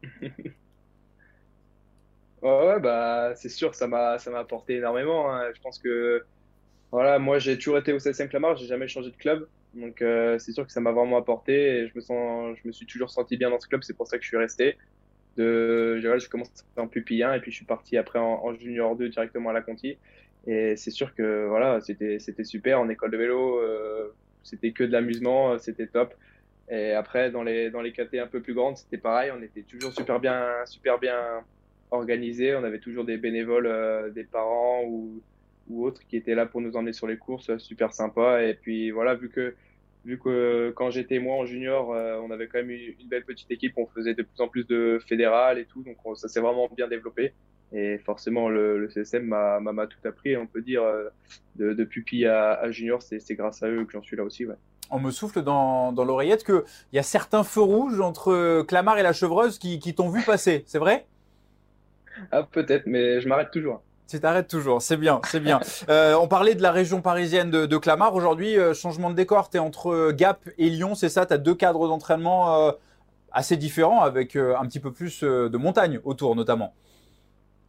[2.43, 5.33] ouais, bah c'est sûr, ça m'a ça m'a apporté énormément.
[5.35, 5.51] Hein.
[5.57, 6.23] Je pense que
[6.93, 9.49] voilà, moi j'ai toujours été au CSM Clamart, j'ai jamais changé de club.
[9.75, 12.73] Donc euh, c'est sûr que ça m'a vraiment apporté et je me sens, je me
[12.73, 13.83] suis toujours senti bien dans ce club.
[13.83, 14.77] C'est pour ça que je suis resté.
[15.37, 19.09] De, je commencé en pupille 1 et puis je suis parti après en, junior 2
[19.09, 19.97] directement à la Conti.
[20.47, 23.59] Et c'est sûr que voilà, c'était c'était super en école de vélo.
[23.59, 26.15] Euh, c'était que de l'amusement, c'était top.
[26.69, 29.31] Et après dans les dans les KT un peu plus grandes, c'était pareil.
[29.37, 31.45] On était toujours super bien super bien
[31.91, 32.55] organisé.
[32.57, 35.23] On avait toujours des bénévoles, euh, des parents ou
[35.71, 38.43] ou autres qui étaient là pour nous emmener sur les courses, super sympa.
[38.43, 39.55] Et puis voilà, vu que
[40.05, 43.51] vu que quand j'étais moi en junior, euh, on avait quand même une belle petite
[43.51, 46.69] équipe, on faisait de plus en plus de fédéral et tout, donc ça s'est vraiment
[46.75, 47.33] bien développé.
[47.73, 51.09] Et forcément, le, le CSM m'a tout appris, on peut dire, euh,
[51.55, 54.45] de, de pupille à, junior, c'est grâce à eux que j'en suis là aussi.
[54.45, 54.57] Ouais.
[54.91, 59.05] On me souffle dans, dans l'oreillette qu'il y a certains feux rouges entre Clamart et
[59.05, 61.07] la Chevreuse qui, qui t'ont vu passer, c'est vrai?
[62.33, 63.83] Ah, peut-être, mais je m'arrête toujours.
[64.11, 65.61] Tu t'arrêtes toujours, c'est bien, c'est bien.
[65.89, 68.15] Euh, on parlait de la région parisienne de, Clamart.
[68.15, 71.27] Aujourd'hui, euh, changement de décor, tu es entre Gap et Lyon, c'est ça?
[71.27, 72.75] Tu as deux cadres d'entraînement
[73.33, 76.75] assez différents avec un petit peu plus de montagne autour notamment.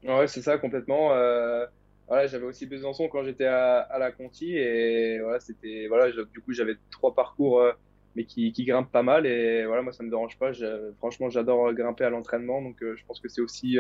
[0.04, 1.10] Ouais, c'est ça complètement.
[2.08, 6.54] voilà, j'avais aussi Besançon quand j'étais à, la Conti et voilà, c'était voilà, du coup
[6.54, 7.64] j'avais trois parcours
[8.16, 10.52] mais qui, grimpent pas mal et voilà, moi ça me dérange pas.
[10.98, 13.78] Franchement, j'adore grimper à l'entraînement, donc je pense que c'est aussi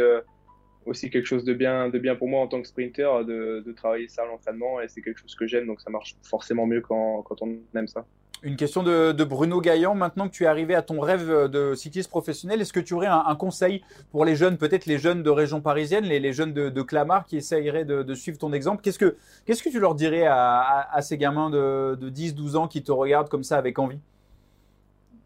[0.85, 3.71] aussi quelque chose de bien, de bien pour moi en tant que sprinter de, de
[3.71, 6.81] travailler ça à l'entraînement et c'est quelque chose que j'aime donc ça marche forcément mieux
[6.81, 8.05] quand, quand on aime ça.
[8.43, 9.93] Une question de, de, Bruno Gaillan.
[9.93, 13.05] Maintenant que tu es arrivé à ton rêve de cycliste professionnel, est-ce que tu aurais
[13.05, 16.69] un, conseil pour les jeunes, peut-être les jeunes de région parisienne, les, les jeunes de,
[16.69, 18.81] de, Clamart qui essayeraient de, de suivre ton exemple?
[18.81, 19.15] Qu'est-ce que,
[19.45, 22.91] qu'est-ce que tu leur dirais à, à, à ces gamins de, 10-12 ans qui te
[22.91, 23.99] regardent comme ça avec envie?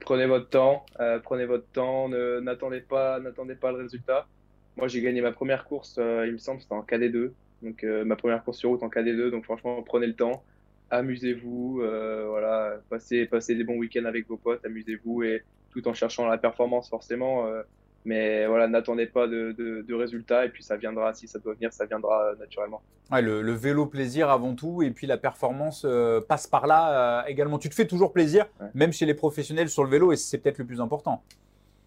[0.02, 4.28] Prenez votre temps, euh, prenez votre temps, n'attendez pas, n'attendez pas le résultat.
[4.78, 7.32] Moi, j'ai gagné ma première course, euh, il me semble, c'était en KD2.
[7.62, 9.32] Donc, euh, ma première course sur route en KD2.
[9.32, 10.44] Donc, franchement, prenez le temps,
[10.90, 15.94] amusez-vous, euh, voilà, passez, passez des bons week-ends avec vos potes, amusez-vous et tout en
[15.94, 17.46] cherchant la performance, forcément.
[18.06, 21.14] mais voilà, n'attendez pas de, de, résultats et puis ça viendra.
[21.14, 22.82] Si ça doit venir, ça viendra naturellement.
[23.12, 25.86] Ouais, le, vélo plaisir avant tout et puis la performance
[26.28, 27.60] passe par là également.
[27.60, 30.60] Tu te fais toujours plaisir, même chez les professionnels sur le vélo et c'est peut-être
[30.60, 31.24] le plus important.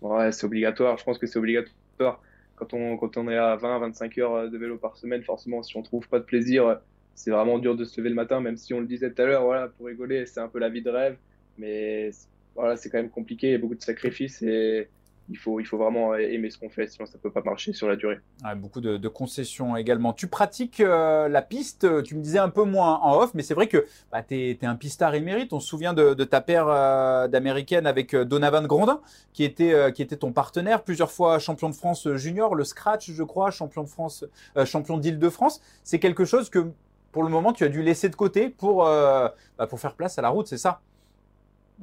[0.02, 0.98] Ouais, c'est obligatoire.
[0.98, 2.20] Je pense que c'est obligatoire
[2.58, 5.62] quand on, quand on est à 20, 25 heures euh, de vélo par semaine, forcément,
[5.62, 6.74] si on trouve pas de plaisir, euh,
[7.14, 9.26] c'est vraiment dur de se lever le matin, même si on le disait tout à
[9.26, 11.16] l'heure, voilà, pour rigoler, c'est un peu la vie de rêve,
[11.56, 12.10] mais
[12.54, 14.88] voilà, c'est quand même compliqué, beaucoup de sacrifices et
[15.30, 17.88] il faut, il faut vraiment aimer ce qu'on fait, sinon ça peut pas marcher sur
[17.88, 18.18] la durée.
[18.56, 20.12] beaucoup de, concessions également.
[20.12, 23.54] Tu pratiques euh, la piste, tu me disais un peu moins en off, mais c'est
[23.54, 25.52] vrai que bah, tu es, un pistard émérite.
[25.52, 29.00] On se souvient de, ta paire euh, d'américaine avec euh, Donovan Grandin,
[29.32, 33.22] qui était, qui était ton partenaire, plusieurs fois champion de France junior, le scratch, je
[33.22, 34.24] crois, champion de France,
[34.64, 35.60] champion d'Île-de-France.
[35.84, 36.66] C'est quelque chose que
[37.12, 39.34] pour le moment tu as dû laisser de côté pour, bah,
[39.68, 40.80] pour faire place à la route, c'est ça?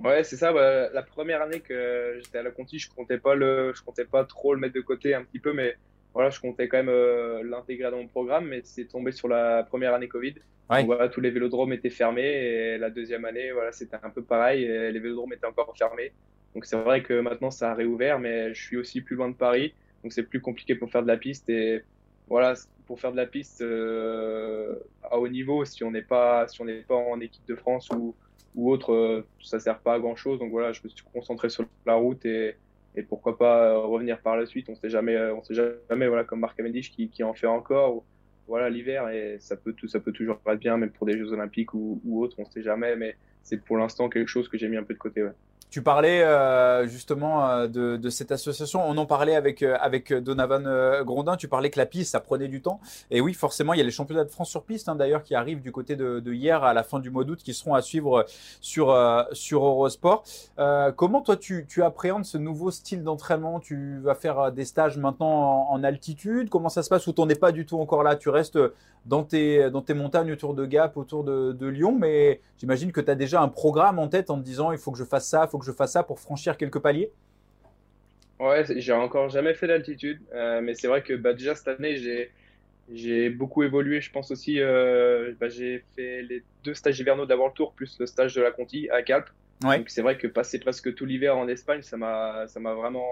[0.04, 0.52] Ouais, c'est ça.
[0.52, 4.06] Bah, la première année que j'étais à la Conti, je comptais pas le, je comptais
[4.06, 5.76] pas trop le mettre de côté un petit peu, mais
[6.14, 9.64] voilà, je comptais quand même euh, l'intégrer dans mon programme, mais c'est tombé sur la
[9.64, 10.36] première année Covid.
[10.70, 14.24] Donc, voilà, tous les vélodromes étaient fermés et la deuxième année, voilà, c'était un peu
[14.24, 14.64] pareil.
[14.64, 16.12] Et les vélodromes étaient encore fermés.
[16.56, 19.36] Donc c'est vrai que maintenant ça a réouvert, mais je suis aussi plus loin de
[19.36, 21.50] Paris, donc c'est plus compliqué pour faire de la piste.
[21.50, 21.84] Et
[22.30, 22.54] voilà,
[22.88, 26.66] pour faire de la piste euh, à haut niveau, si on n'est pas, si on
[26.66, 28.16] n'est pas en équipe de France ou
[28.56, 30.40] ou autre, euh, ça sert pas à grand chose.
[30.40, 32.56] Donc voilà, je me suis concentré sur la route et,
[32.96, 34.70] et pourquoi pas euh, revenir par la suite.
[34.70, 37.48] On sait jamais, euh, on sait jamais, voilà, comme Marc Cavendish qui, qui en fait
[37.48, 38.04] encore.
[38.48, 41.32] voilà, l'hiver et ça peut tout, ça peut toujours être bien, même pour des Jeux
[41.34, 42.96] Olympiques ou, ou autres, on sait jamais.
[42.96, 45.28] Mais c'est pour l'instant quelque chose que j'ai mis un peu de côté.
[45.70, 48.82] Tu parlais euh, justement euh, de, cette association.
[48.88, 51.36] On en parlait avec, euh, avec Donovan Grondin.
[51.36, 52.80] Tu parlais que la piste, ça prenait du temps.
[53.12, 55.36] Et oui, forcément, il y a les championnats de France sur piste, hein, d'ailleurs, qui
[55.36, 58.26] arrivent du côté de, hier à la fin du mois d'août, qui seront à suivre
[58.62, 58.96] sur,
[59.34, 60.24] sur Eurosport.
[60.96, 63.60] comment toi, tu, tu, appréhendes ce nouveau style d'entraînement?
[63.60, 66.50] Tu vas faire des stages maintenant en, altitude?
[66.50, 67.06] Comment ça se passe?
[67.08, 68.16] Ou tu n'es pas du tout encore là?
[68.16, 68.58] Tu restes
[69.06, 73.10] dans tes, dans tes montagnes autour de Gap, autour de, Lyon, mais j'imagine que tu
[73.10, 75.44] as déjà un programme en tête en te disant il faut que je fasse ça,
[75.46, 77.12] il faut que je fasse ça pour franchir quelques paliers?
[78.42, 81.96] Ouais, j'ai encore jamais fait d'altitude, euh, mais c'est vrai que bah, déjà cette année,
[81.96, 82.32] j'ai
[82.94, 84.02] j'ai beaucoup évolué.
[84.02, 87.98] Je pense aussi, euh, bah, j'ai fait les deux stages hivernaux d'avant le tour, plus
[88.00, 89.30] le stage de la Conti à Calpe.
[89.62, 93.08] Donc c'est vrai que passer presque tout l'hiver en Espagne, ça m'a ça m'a vraiment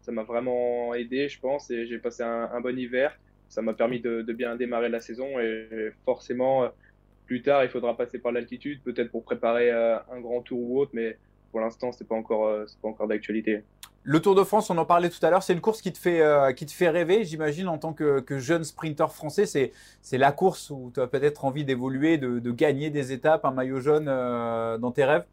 [0.00, 3.14] ça m'a vraiment aidé, je pense, et j'ai passé un, bon hiver.
[3.50, 6.70] Ça m'a permis de, de, bien démarrer la saison et forcément
[7.26, 10.80] plus tard, il faudra passer par l'altitude, peut-être pour préparer euh, un grand tour ou
[10.80, 11.16] autre, mais
[11.54, 13.62] pour l'instant, c'est pas encore, euh, pas encore d'actualité.
[14.02, 15.98] Le Tour de France, on en parlait tout à l'heure, c'est une course qui te
[15.98, 19.46] fait, euh, qui te fait rêver, j'imagine, en tant que, jeune sprinter français.
[19.46, 19.70] C'est,
[20.02, 23.78] c'est la course où tu as peut-être envie d'évoluer, de, gagner des étapes, un maillot
[23.78, 25.26] jaune euh, dans tes rêves?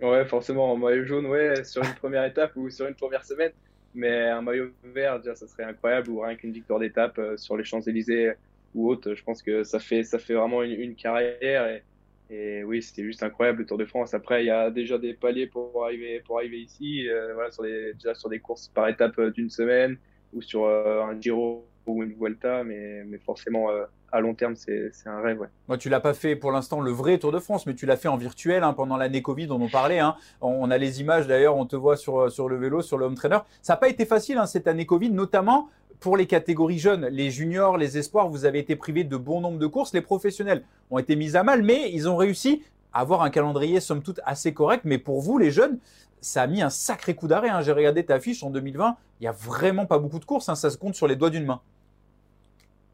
[0.00, 3.50] Ouais, forcément, un maillot jaune, ouais, sur une première étape ou sur une première semaine.
[3.96, 7.64] Mais un maillot vert, déjà, ça serait incroyable, ou rien qu'une victoire d'étape sur les
[7.64, 8.34] Champs-Élysées
[8.76, 9.12] ou autre.
[9.12, 11.66] Je pense que ça fait, ça fait vraiment une, une carrière.
[11.66, 11.82] Et,
[12.30, 14.14] et oui, c'était juste incroyable le Tour de France.
[14.14, 17.08] Après, il y a déjà des paliers pour arriver, pour arriver ici.
[17.08, 19.98] Euh, voilà, sur des, déjà sur des courses par étape euh, d'une semaine
[20.32, 23.68] ou sur euh, un Giro ou une Vuelta, mais, mais forcément
[24.12, 25.40] à long terme, c'est un rêve.
[25.40, 25.48] Ouais.
[25.66, 27.96] Moi, tu l'as pas fait pour l'instant le vrai Tour de France, mais tu l'as
[27.96, 29.98] fait en virtuel hein, pendant l'année Covid dont on parlait.
[29.98, 30.14] Hein.
[30.40, 33.16] On a les images d'ailleurs, on te voit sur, sur le vélo, sur le home
[33.16, 33.38] trainer.
[33.60, 35.68] Ça n'a pas été facile hein, cette année Covid, notamment
[36.00, 39.58] pour les catégories jeunes, les juniors, les espoirs, vous avez été privés de bon nombre
[39.58, 39.92] de courses.
[39.92, 43.80] Les professionnels ont été mis à mal, mais ils ont réussi à avoir un calendrier
[43.80, 44.82] somme toute assez correct.
[44.84, 45.78] Mais pour vous, les jeunes,
[46.20, 47.50] ça a mis un sacré coup d'arrêt.
[47.50, 47.60] Hein.
[47.60, 50.48] J'ai regardé ta fiche en 2020, il n'y a vraiment pas beaucoup de courses.
[50.48, 50.54] Hein.
[50.54, 51.60] Ça se compte sur les doigts d'une main.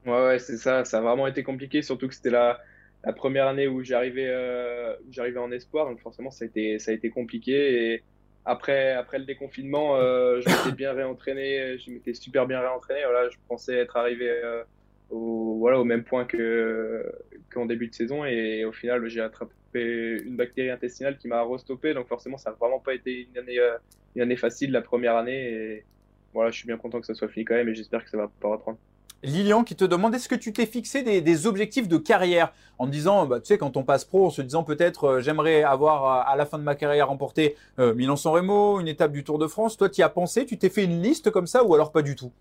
[0.04, 0.84] Ouais, c'est ça.
[0.84, 2.58] Ça a vraiment été compliqué, surtout que c'était la,
[3.04, 4.96] la première année où j'arrivais euh,
[5.38, 8.02] en espoir, donc forcément ça a été ça a été compliqué.
[8.46, 13.00] Après après le déconfinement, euh, je m'étais bien réentraîné, je m'étais super bien réentraîné.
[13.04, 14.62] Voilà, je pensais être arrivé euh,
[15.10, 17.04] au voilà au même point que
[17.52, 21.92] qu'en début de saison, et au final j'ai attrapé une bactérie intestinale qui m'a restoppé.
[21.92, 23.76] Donc forcément ça n'a vraiment pas été une année euh,
[24.14, 25.52] une année facile la première année.
[25.52, 25.84] Et
[26.32, 28.16] voilà, je suis bien content que ça soit fini quand même, et j'espère que ça
[28.16, 28.78] va pas reprendre.
[29.26, 32.86] Lilian qui te demande est-ce que tu t'es fixé des, des, objectifs de carrière en
[32.86, 36.04] disant, bah, tu sais, quand on passe pro, en se disant peut-être euh, j'aimerais avoir
[36.04, 39.38] euh, à la fin de ma carrière remporté euh, Milan-San Remo, une étape du Tour
[39.38, 39.76] de France.
[39.76, 42.02] Toi, tu y as pensé Tu t'es fait une liste comme ça ou alors pas
[42.02, 42.32] du tout?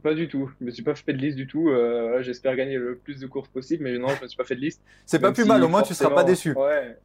[0.00, 0.50] Pas du tout.
[0.60, 1.68] Je me suis pas fait de liste du tout.
[1.68, 4.54] Euh, J'espère gagner le plus de courses possible, mais non, je me suis pas fait
[4.54, 4.80] de liste.
[5.04, 5.62] C'est pas plus si mal.
[5.62, 6.52] Au moins, tu seras pas déçu.
[6.54, 6.96] Ouais,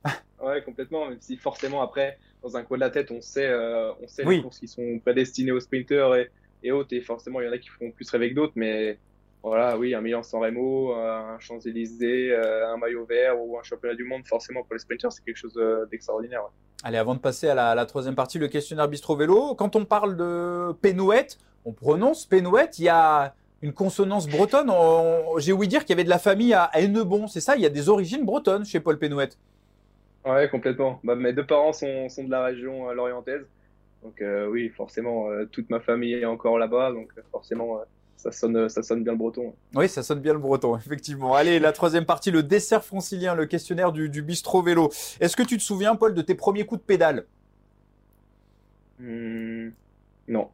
[0.43, 1.09] ouais, complètement.
[1.09, 4.25] Même si forcément après, dans un coin de la tête, on sait, euh, on sait
[4.25, 4.37] oui.
[4.37, 6.31] les courses qui sont prédestinées aux sprinters et
[6.63, 6.93] et autres.
[6.93, 8.97] Et forcément, il y en a qui feront plus rêver que d'autres, mais
[9.43, 13.95] voilà, oui, un Milan San Remo, un Champs-Élysées, euh, un maillot vert ou un championnat
[13.95, 16.41] du monde, forcément pour les sprinters, c'est quelque chose euh, d'extraordinaire.
[16.41, 16.49] Ouais.
[16.83, 19.75] Allez, avant de passer à la, à la, troisième partie, le questionnaire Bistro Vélo, quand
[19.75, 24.71] on parle de Pénouette, on prononce Pénouette, il y a une consonance bretonne.
[25.37, 27.65] J'ai ouï dire qu'il y avait de la famille à Hennebon, c'est ça Il y
[27.65, 29.37] a des origines bretonnes chez Paul Pénouette
[30.25, 30.99] Ouais, complètement.
[31.03, 33.45] Bah, mes deux parents sont, sont de la région euh, lorientaise.
[34.07, 37.83] Donc euh, oui, forcément, euh, toute ma famille est encore là-bas, donc forcément, euh,
[38.15, 39.53] ça sonne, ça sonne bien le breton.
[39.75, 41.35] Oui, ça sonne bien le breton, effectivement.
[41.35, 44.89] Allez, la troisième partie, le dessert francilien, le questionnaire du, du bistrot vélo.
[45.19, 47.25] Est-ce que tu te souviens, Paul, de tes premiers coups de pédale?
[48.99, 49.71] Mmh,
[50.29, 50.47] Non.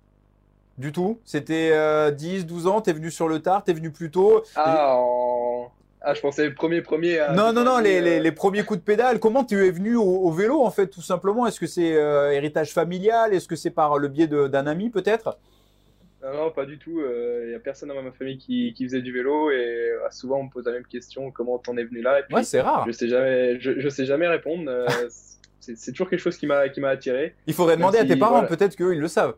[0.80, 1.20] Du tout?
[1.24, 4.42] C'était 10, 12 ans, t'es venu sur le tard, t'es venu plus tôt?
[4.56, 5.23] Ah, en...
[6.06, 7.20] Ah, je pensais premier, premier.
[7.20, 7.32] À...
[7.32, 9.20] Non, non, non, les, les, les, premiers coups de pédale.
[9.20, 11.48] Comment tu es venu au, au, vélo, en fait, tout simplement?
[11.48, 13.34] Est-ce que c'est euh, héritage familial?
[13.34, 15.38] Est-ce que c'est par le biais d'un ami, peut-être?
[16.24, 17.00] Non, non, pas du tout.
[17.00, 19.56] Il euh, n'y a personne dans ma famille qui, qui, faisait du vélo et
[19.92, 22.20] euh, souvent on me pose la même question comment t'en es venu là?
[22.20, 22.86] Et puis, Ouais, c'est rare.
[22.88, 24.64] Je sais jamais, je, je sais jamais répondre.
[24.70, 24.88] Euh,
[25.60, 27.36] c'est toujours quelque chose qui m'a qui m'a attiré.
[27.46, 28.48] Il faudrait demander si, à tes parents, voilà.
[28.48, 29.36] peut-être qu'eux ils le savent.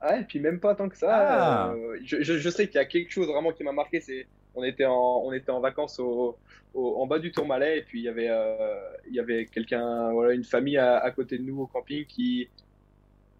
[0.00, 1.70] Ah, et puis même pas tant que ça.
[1.70, 1.74] Ah.
[2.04, 4.64] je, je, je sais qu'il y a quelque chose vraiment qui m'a marqué, c'est on
[4.64, 6.36] était en, on était en vacances au,
[6.74, 10.12] au, en bas du Tourmalet et puis il y avait, euh, il y avait quelqu'un,
[10.12, 12.48] voilà, une famille à, à, côté de nous au camping qui,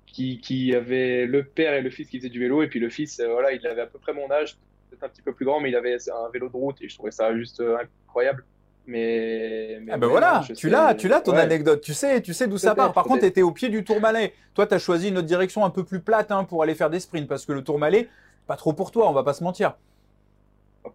[0.07, 2.91] qui, qui avait le père et le fils qui faisaient du vélo et puis le
[2.91, 4.57] fils, euh, voilà, il avait à peu près mon âge,
[4.89, 6.95] peut-être un petit peu plus grand, mais il avait un vélo de route et je
[6.95, 8.45] trouvais ça juste euh, incroyable.
[8.87, 11.41] Mais, mais ah ben voilà, tu l'as, tu l'as ton ouais.
[11.41, 11.81] anecdote.
[11.81, 12.93] Tu sais, tu sais d'où ça part.
[12.93, 14.33] Par contre, tu étais au pied du Tourmalet.
[14.55, 16.91] Toi, tu as choisi une autre direction un peu plus plate hein, pour aller faire
[16.91, 18.09] des sprints parce que le Tourmalet,
[18.47, 19.75] pas trop pour toi, on va pas se mentir.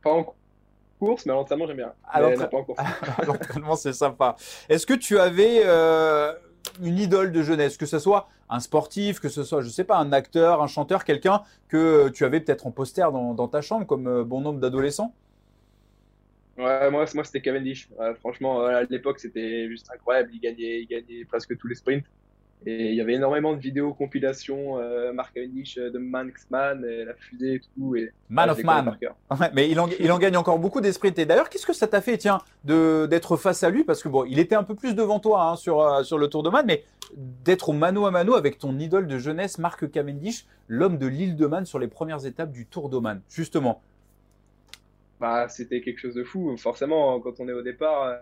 [0.02, 0.36] Pas en
[1.00, 1.93] course, mais à l'entraînement, j'aime bien.
[2.12, 2.19] À
[3.26, 4.36] l'entraînement, c'est sympa.
[4.67, 6.34] Est-ce que tu avais euh,
[6.82, 9.98] une idole de jeunesse, que ce soit un sportif, que ce soit, je sais pas,
[9.98, 13.86] un acteur, un chanteur, quelqu'un que tu avais peut-être en poster dans, dans, ta chambre,
[13.86, 15.13] comme euh, bon nombre d'adolescents?
[16.58, 17.89] Ouais, moi, moi c'était Cavendish.
[18.00, 20.30] Ouais, franchement, à l'époque, c'était juste incroyable.
[20.34, 22.06] Il gagnait, il gagnait presque tous les sprints.
[22.68, 27.13] Et il y avait énormément de vidéos compilations, euh, Mark Cavendish de Manxman, et la
[27.13, 27.96] fusée et tout.
[27.96, 28.98] Et, Man of Man.
[29.39, 31.20] Ouais, mais il en, il en gagne encore beaucoup des sprints.
[31.20, 33.84] Et d'ailleurs, qu'est-ce que ça t'a fait, tiens, d'être face à lui?
[33.84, 36.28] Parce que bon, il était un peu plus devant toi hein, sur, euh, sur le
[36.28, 36.84] Tour de Man, mais
[37.15, 41.36] d'être au mano à mano avec ton idole de jeunesse, Mark Cavendish, l'homme de l'île
[41.36, 43.82] de Man sur les premières étapes du Tour d'Oman, justement.
[45.19, 46.56] Bah, c'était quelque chose de fou.
[46.58, 48.17] Forcément, quand on est au départ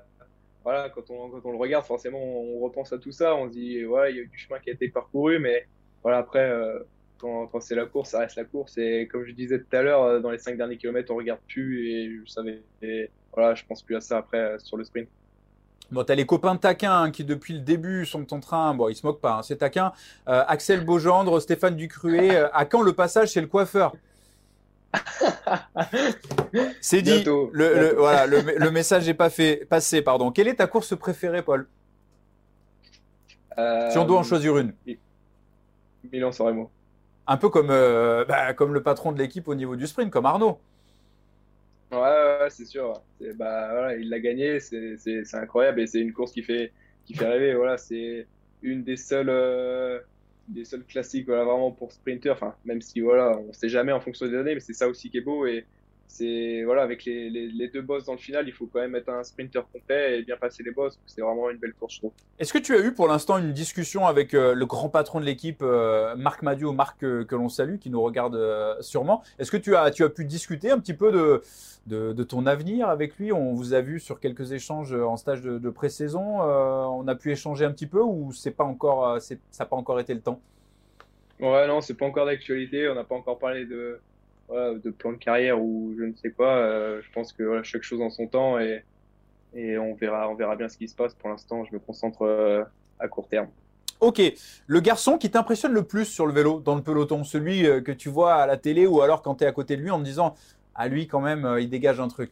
[0.63, 3.36] voilà, quand on, quand on le regarde, forcément, on repense à tout ça.
[3.36, 5.67] On se dit, ouais, il y a eu du chemin qui a été parcouru, mais
[6.01, 6.79] voilà, après, euh,
[7.17, 8.77] quand, quand c'est la course, ça reste la course.
[8.77, 11.89] Et comme je disais tout à l'heure, dans les cinq derniers kilomètres, on regarde plus
[11.89, 12.62] et je savais,
[13.34, 15.10] voilà, je pense plus à ça après sur le sprint.
[15.91, 18.95] Bon, t'as les copains taquins hein, qui depuis le début sont en train, bon, ils
[18.95, 19.91] se moquent pas, hein, c'est taquin.
[20.27, 23.93] Euh, Axel Beaugendre, Stéphane Ducruet, euh, à quand le passage chez le coiffeur?
[26.82, 27.12] c'est dit.
[27.12, 27.82] Bientôt, le, bientôt.
[27.82, 30.01] le, voilà, le, le, message n'est pas fait, passé.
[30.01, 30.32] Pardon.
[30.32, 31.67] Quelle est ta course préférée, Paul?
[33.58, 34.73] Euh, Si on doit en choisir une.
[36.12, 36.71] Milan San Remo.
[37.25, 40.25] Un peu comme, euh, bah, comme le patron de l'équipe au niveau du sprint, comme
[40.25, 40.60] Arnaud.
[41.91, 43.01] Ouais, ouais c'est sûr.
[43.36, 46.73] Bah, voilà, il l'a gagné, c'est incroyable et c'est une course qui fait,
[47.06, 47.53] qui fait rêver.
[47.56, 48.27] Voilà, c'est
[48.62, 49.29] une des seules.
[49.29, 49.99] Euh
[50.47, 52.32] des seuls classiques voilà, vraiment pour sprinter.
[52.32, 55.10] Enfin, même si voilà, on sait jamais en fonction des données, mais c'est ça aussi
[55.10, 55.45] qui est beau.
[55.45, 55.65] Et
[56.13, 58.93] c'est voilà, avec les, les, les, deux bosses dans le final, il faut quand même
[58.93, 60.99] être un sprinter complet et bien passer les bosses.
[61.08, 62.12] C'est vraiment une belle course, je trouve.
[62.38, 65.26] Est-ce que tu as eu pour l'instant une discussion avec euh, le grand patron de
[65.26, 69.23] l'équipe, euh, Marc Madiot, Marc que, que l'on salue, qui nous regarde euh, sûrement?
[69.39, 71.41] Est-ce que tu as, tu as pu discuter un petit peu de,
[71.88, 73.34] de, de, ton avenir avec lui?
[73.34, 76.41] On vous a vu sur quelques échanges en stage de, de pré-saison.
[76.41, 79.99] on a pu échanger un petit peu ou c'est pas encore, ça n'a pas encore
[79.99, 80.39] été le temps?
[81.39, 82.88] Ouais, non, c'est pas encore d'actualité.
[82.88, 83.99] On n'a pas encore parlé de
[84.49, 86.99] de plan de carrière ou je ne sais quoi.
[87.01, 88.84] je pense que voilà, chaque chose en son temps et,
[89.53, 91.13] et on verra, on verra bien ce qui se passe.
[91.15, 92.67] Pour l'instant, je me concentre
[92.99, 93.47] à court terme.
[93.99, 94.21] Ok,
[94.67, 98.10] le garçon qui t'impressionne le plus sur le vélo dans le peloton, celui que tu
[98.10, 100.03] vois à la télé ou alors quand tu es à côté de lui en te
[100.03, 100.36] disant
[100.75, 102.32] à lui quand même, il dégage un truc.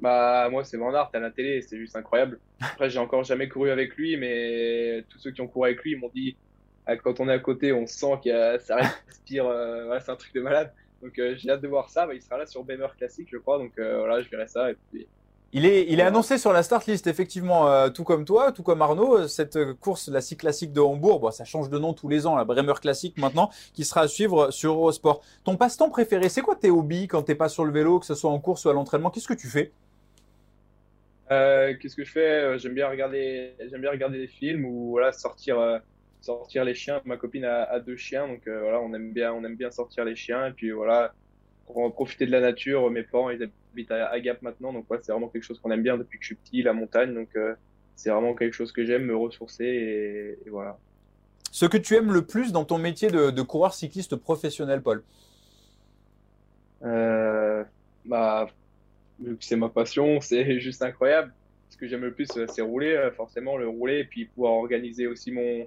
[0.00, 2.38] Bah moi c'est Van Aert à la télé, c'est juste incroyable.
[2.60, 5.96] Après j'ai encore jamais couru avec lui, mais tous ceux qui ont couru avec lui
[5.96, 6.36] m'ont dit
[6.86, 8.76] ah, quand on est à côté, on sent que ça
[9.08, 10.72] respire, euh, c'est un truc de malade.
[11.02, 12.06] Donc euh, j'ai hâte de voir ça.
[12.06, 13.58] Bah, il sera là sur Bemer Classic, je crois.
[13.58, 14.70] Donc euh, voilà, je verrai ça.
[14.70, 15.06] Et puis,
[15.52, 18.82] il est, il est annoncé sur la start list, effectivement, tout comme toi, tout comme
[18.82, 19.26] Arnaud.
[19.28, 22.36] Cette course, la Cycle Classique de Hambourg, bon, ça change de nom tous les ans,
[22.36, 25.22] la Bremer Classic maintenant, qui sera à suivre sur Eurosport.
[25.44, 28.14] Ton passe-temps préféré, c'est quoi tes hobbies quand t'es pas sur le vélo, que ce
[28.14, 29.08] soit en course ou à l'entraînement?
[29.08, 29.72] Qu'est-ce que tu fais?
[31.30, 32.20] Euh, Qu'est-ce que je fais?
[32.20, 35.78] Euh, J'aime bien regarder, j'aime bien regarder des films ou voilà sortir, euh,
[36.20, 37.00] sortir les chiens.
[37.04, 40.04] Ma copine a, deux chiens, donc euh, voilà, on aime bien, on aime bien sortir
[40.04, 41.14] les chiens et puis voilà,
[41.66, 42.90] pour profiter de la nature.
[42.90, 45.82] Mes parents ils habitent à, Gap maintenant, donc ouais, c'est vraiment quelque chose qu'on aime
[45.82, 47.14] bien depuis que je suis petit, la montagne.
[47.14, 47.28] Donc
[47.94, 50.78] c'est vraiment quelque chose que j'aime, me ressourcer et, et, voilà.
[51.50, 55.02] Ce que tu aimes le plus dans ton métier de, de coureur cycliste professionnel, Paul?
[56.82, 57.64] Euh,
[58.04, 58.48] bah
[59.18, 61.32] vu que c'est ma passion, c'est juste incroyable.
[61.70, 65.06] Ce que j'aime le plus, c'est rouler, euh, forcément, le rouler, et puis pouvoir organiser
[65.06, 65.66] aussi mon,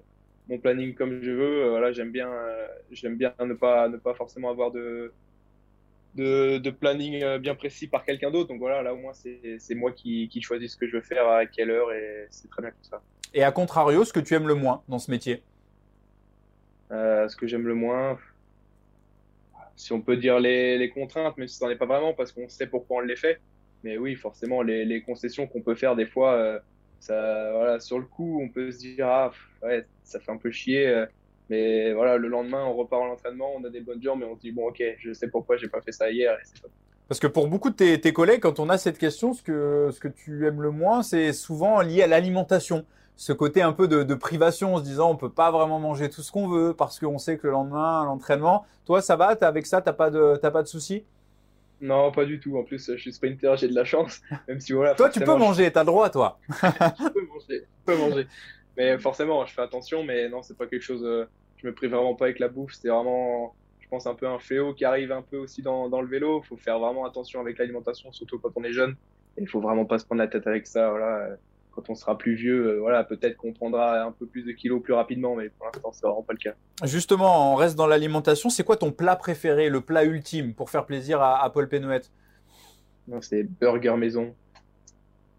[0.49, 1.63] mon planning comme je veux.
[1.63, 5.13] Euh, voilà, j'aime bien, euh, j'aime bien ne pas, ne pas forcément avoir de,
[6.15, 8.49] de, de planning bien précis par quelqu'un d'autre.
[8.49, 11.27] Donc voilà, là au moins c'est moi qui, qui choisis ce que je veux faire
[11.29, 13.01] à quelle heure et c'est très bien comme ça.
[13.33, 15.43] Et à contrario, ce que tu aimes le moins dans ce métier?
[16.91, 18.17] Euh, Ce que j'aime le moins,
[19.75, 22.49] si on peut dire les, les contraintes, mais ce n'en est pas vraiment parce qu'on
[22.49, 23.39] sait pourquoi on les fait.
[23.83, 26.59] Mais oui, forcément, les, les concessions qu'on peut faire des fois, euh,
[26.99, 29.31] ça, voilà, sur le coup, on peut se dire ah
[29.63, 30.88] ouais, ça fait un peu chier.
[30.88, 31.05] Euh,
[31.49, 34.35] mais voilà, le lendemain, on repart à l'entraînement, on a des bonnes jambes, mais on
[34.35, 36.38] se dit bon ok, je sais pourquoi j'ai pas fait ça hier.
[37.07, 39.99] parce que pour beaucoup de tes, collègues, quand on a cette question, ce que, ce
[39.99, 42.85] que tu aimes le moins, c'est souvent lié à l'alimentation
[43.19, 46.21] ce côté un peu de, privation en se disant on peut pas vraiment manger tout
[46.21, 48.65] ce qu'on veut parce qu'on sait que le lendemain, l'entraînement.
[48.85, 49.35] Toi, ça va?
[49.41, 51.03] Avec ça, t'as pas de, pas de soucis?
[51.81, 52.57] Non, pas du tout.
[52.57, 54.21] En plus, je suis sprinter, j'ai de la chance.
[54.47, 54.95] Même si voilà.
[54.95, 56.39] toi, tu peux manger, t'as le droit, toi.
[56.49, 58.27] je peux manger, je peux manger.
[58.77, 60.03] Mais forcément, je fais attention.
[60.03, 61.03] Mais non, c'est pas quelque chose.
[61.03, 61.25] Euh,
[61.57, 62.73] je me prive vraiment pas avec la bouffe.
[62.73, 66.01] C'est vraiment, je pense, un peu un fléau qui arrive un peu aussi dans, dans
[66.01, 66.41] le vélo.
[66.43, 68.95] Il faut faire vraiment attention avec l'alimentation, surtout quand on est jeune.
[69.37, 70.89] Il faut vraiment pas se prendre la tête avec ça.
[70.89, 71.37] Voilà
[71.79, 74.81] quand on sera plus vieux, euh, voilà, peut-être qu'on prendra un peu plus de kilos
[74.81, 76.53] plus rapidement, mais pour l'instant, c'est vraiment pas le cas.
[76.83, 78.49] Justement, on reste dans l'alimentation.
[78.49, 82.11] C'est quoi ton plat préféré, le plat ultime pour faire plaisir à, Paul Pénouette?
[83.21, 84.35] C'est burger maison.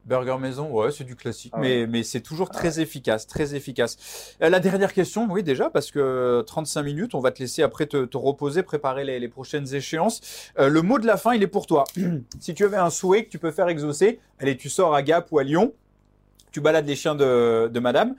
[0.07, 4.35] Burger maison, ouais, c'est du classique, ah mais, mais c'est toujours très efficace, très efficace.
[4.43, 7.85] Euh, la dernière question, oui, déjà, parce que 35 minutes, on va te laisser après
[7.85, 10.51] te, reposer, préparer les, prochaines échéances.
[10.59, 11.85] Euh, le mot de la fin, il est pour toi.
[12.41, 15.31] si tu avais un souhait que tu peux faire exaucer, allez, tu sors à Gap
[15.33, 15.75] ou à Lyon,
[16.53, 18.15] tu balades les chiens de, madame,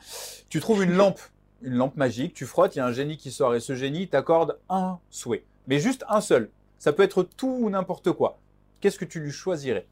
[0.50, 1.20] tu trouves une lampe,
[1.62, 4.08] une lampe magique, tu frottes, il y a un génie qui sort et ce génie
[4.08, 5.44] t'accorde un souhait.
[5.68, 6.50] Mais juste un seul.
[6.80, 8.40] Ça peut être tout ou n'importe quoi.
[8.80, 9.86] Qu'est-ce que tu lui choisirais?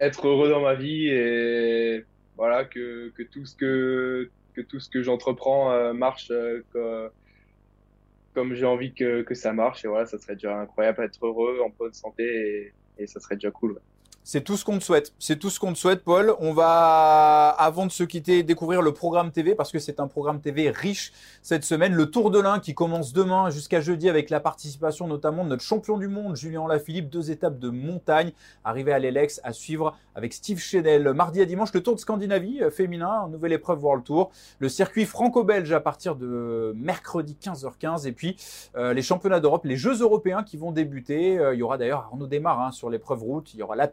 [0.00, 2.04] Être heureux dans ma vie et
[2.36, 7.08] voilà que, tout ce que que tout ce que j'entreprends euh, marche euh,
[8.34, 11.70] comme j'ai envie que, ça marche et voilà ça serait déjà incroyable être heureux en
[11.70, 12.24] bonne santé
[12.98, 13.80] et, et ça serait déjà cool.
[14.30, 15.14] C'est tout ce qu'on te souhaite.
[15.18, 16.34] C'est tout ce qu'on te souhaite, Paul.
[16.40, 20.42] On va, avant de se quitter, découvrir le programme TV parce que c'est un programme
[20.42, 21.94] TV riche cette semaine.
[21.94, 25.62] Le Tour de l'Ain qui commence demain jusqu'à jeudi avec la participation notamment de notre
[25.62, 27.08] champion du monde, Julien Lafilippe.
[27.08, 28.32] Deux étapes de montagne
[28.64, 31.10] arrivées à l'Elex à suivre avec Steve Chenel.
[31.14, 34.30] Mardi à dimanche, le Tour de Scandinavie euh, féminin, nouvelle épreuve World Tour.
[34.58, 38.06] Le circuit franco-belge à partir de mercredi 15h15.
[38.06, 38.36] Et puis,
[38.76, 41.38] euh, les championnats d'Europe, les Jeux européens qui vont débuter.
[41.38, 43.54] Euh, il y aura d'ailleurs Arnaud Desmar hein, sur l'épreuve route.
[43.54, 43.88] Il y aura la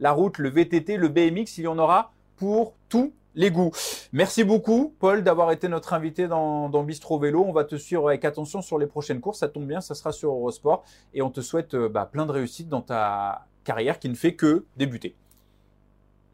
[0.00, 3.70] la route, le VTT, le BMX, il y en aura pour tous les goûts.
[4.12, 7.44] Merci beaucoup, Paul, d'avoir été notre invité dans, Bistro Vélo.
[7.46, 9.38] On va te suivre avec attention sur les prochaines courses.
[9.40, 10.84] Ça tombe bien, ça sera sur Eurosport.
[11.14, 14.34] Et on te souhaite euh, bah, plein de réussite dans ta carrière qui ne fait
[14.34, 15.14] que débuter.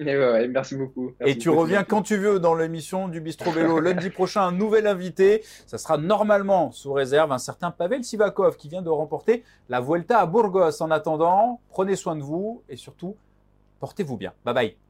[0.00, 1.12] Merci beaucoup.
[1.20, 4.86] et tu reviens quand tu veux dans l'émission du Bistro Vélo lundi prochain, un nouvel
[4.86, 5.42] invité.
[5.66, 10.20] Ça sera normalement sous réserve un certain Pavel Sivakov qui vient de remporter la Vuelta
[10.20, 10.82] à Burgos.
[10.82, 13.16] En attendant, prenez soin de vous et surtout,
[13.80, 14.32] portez-vous bien.
[14.44, 14.85] Bye bye.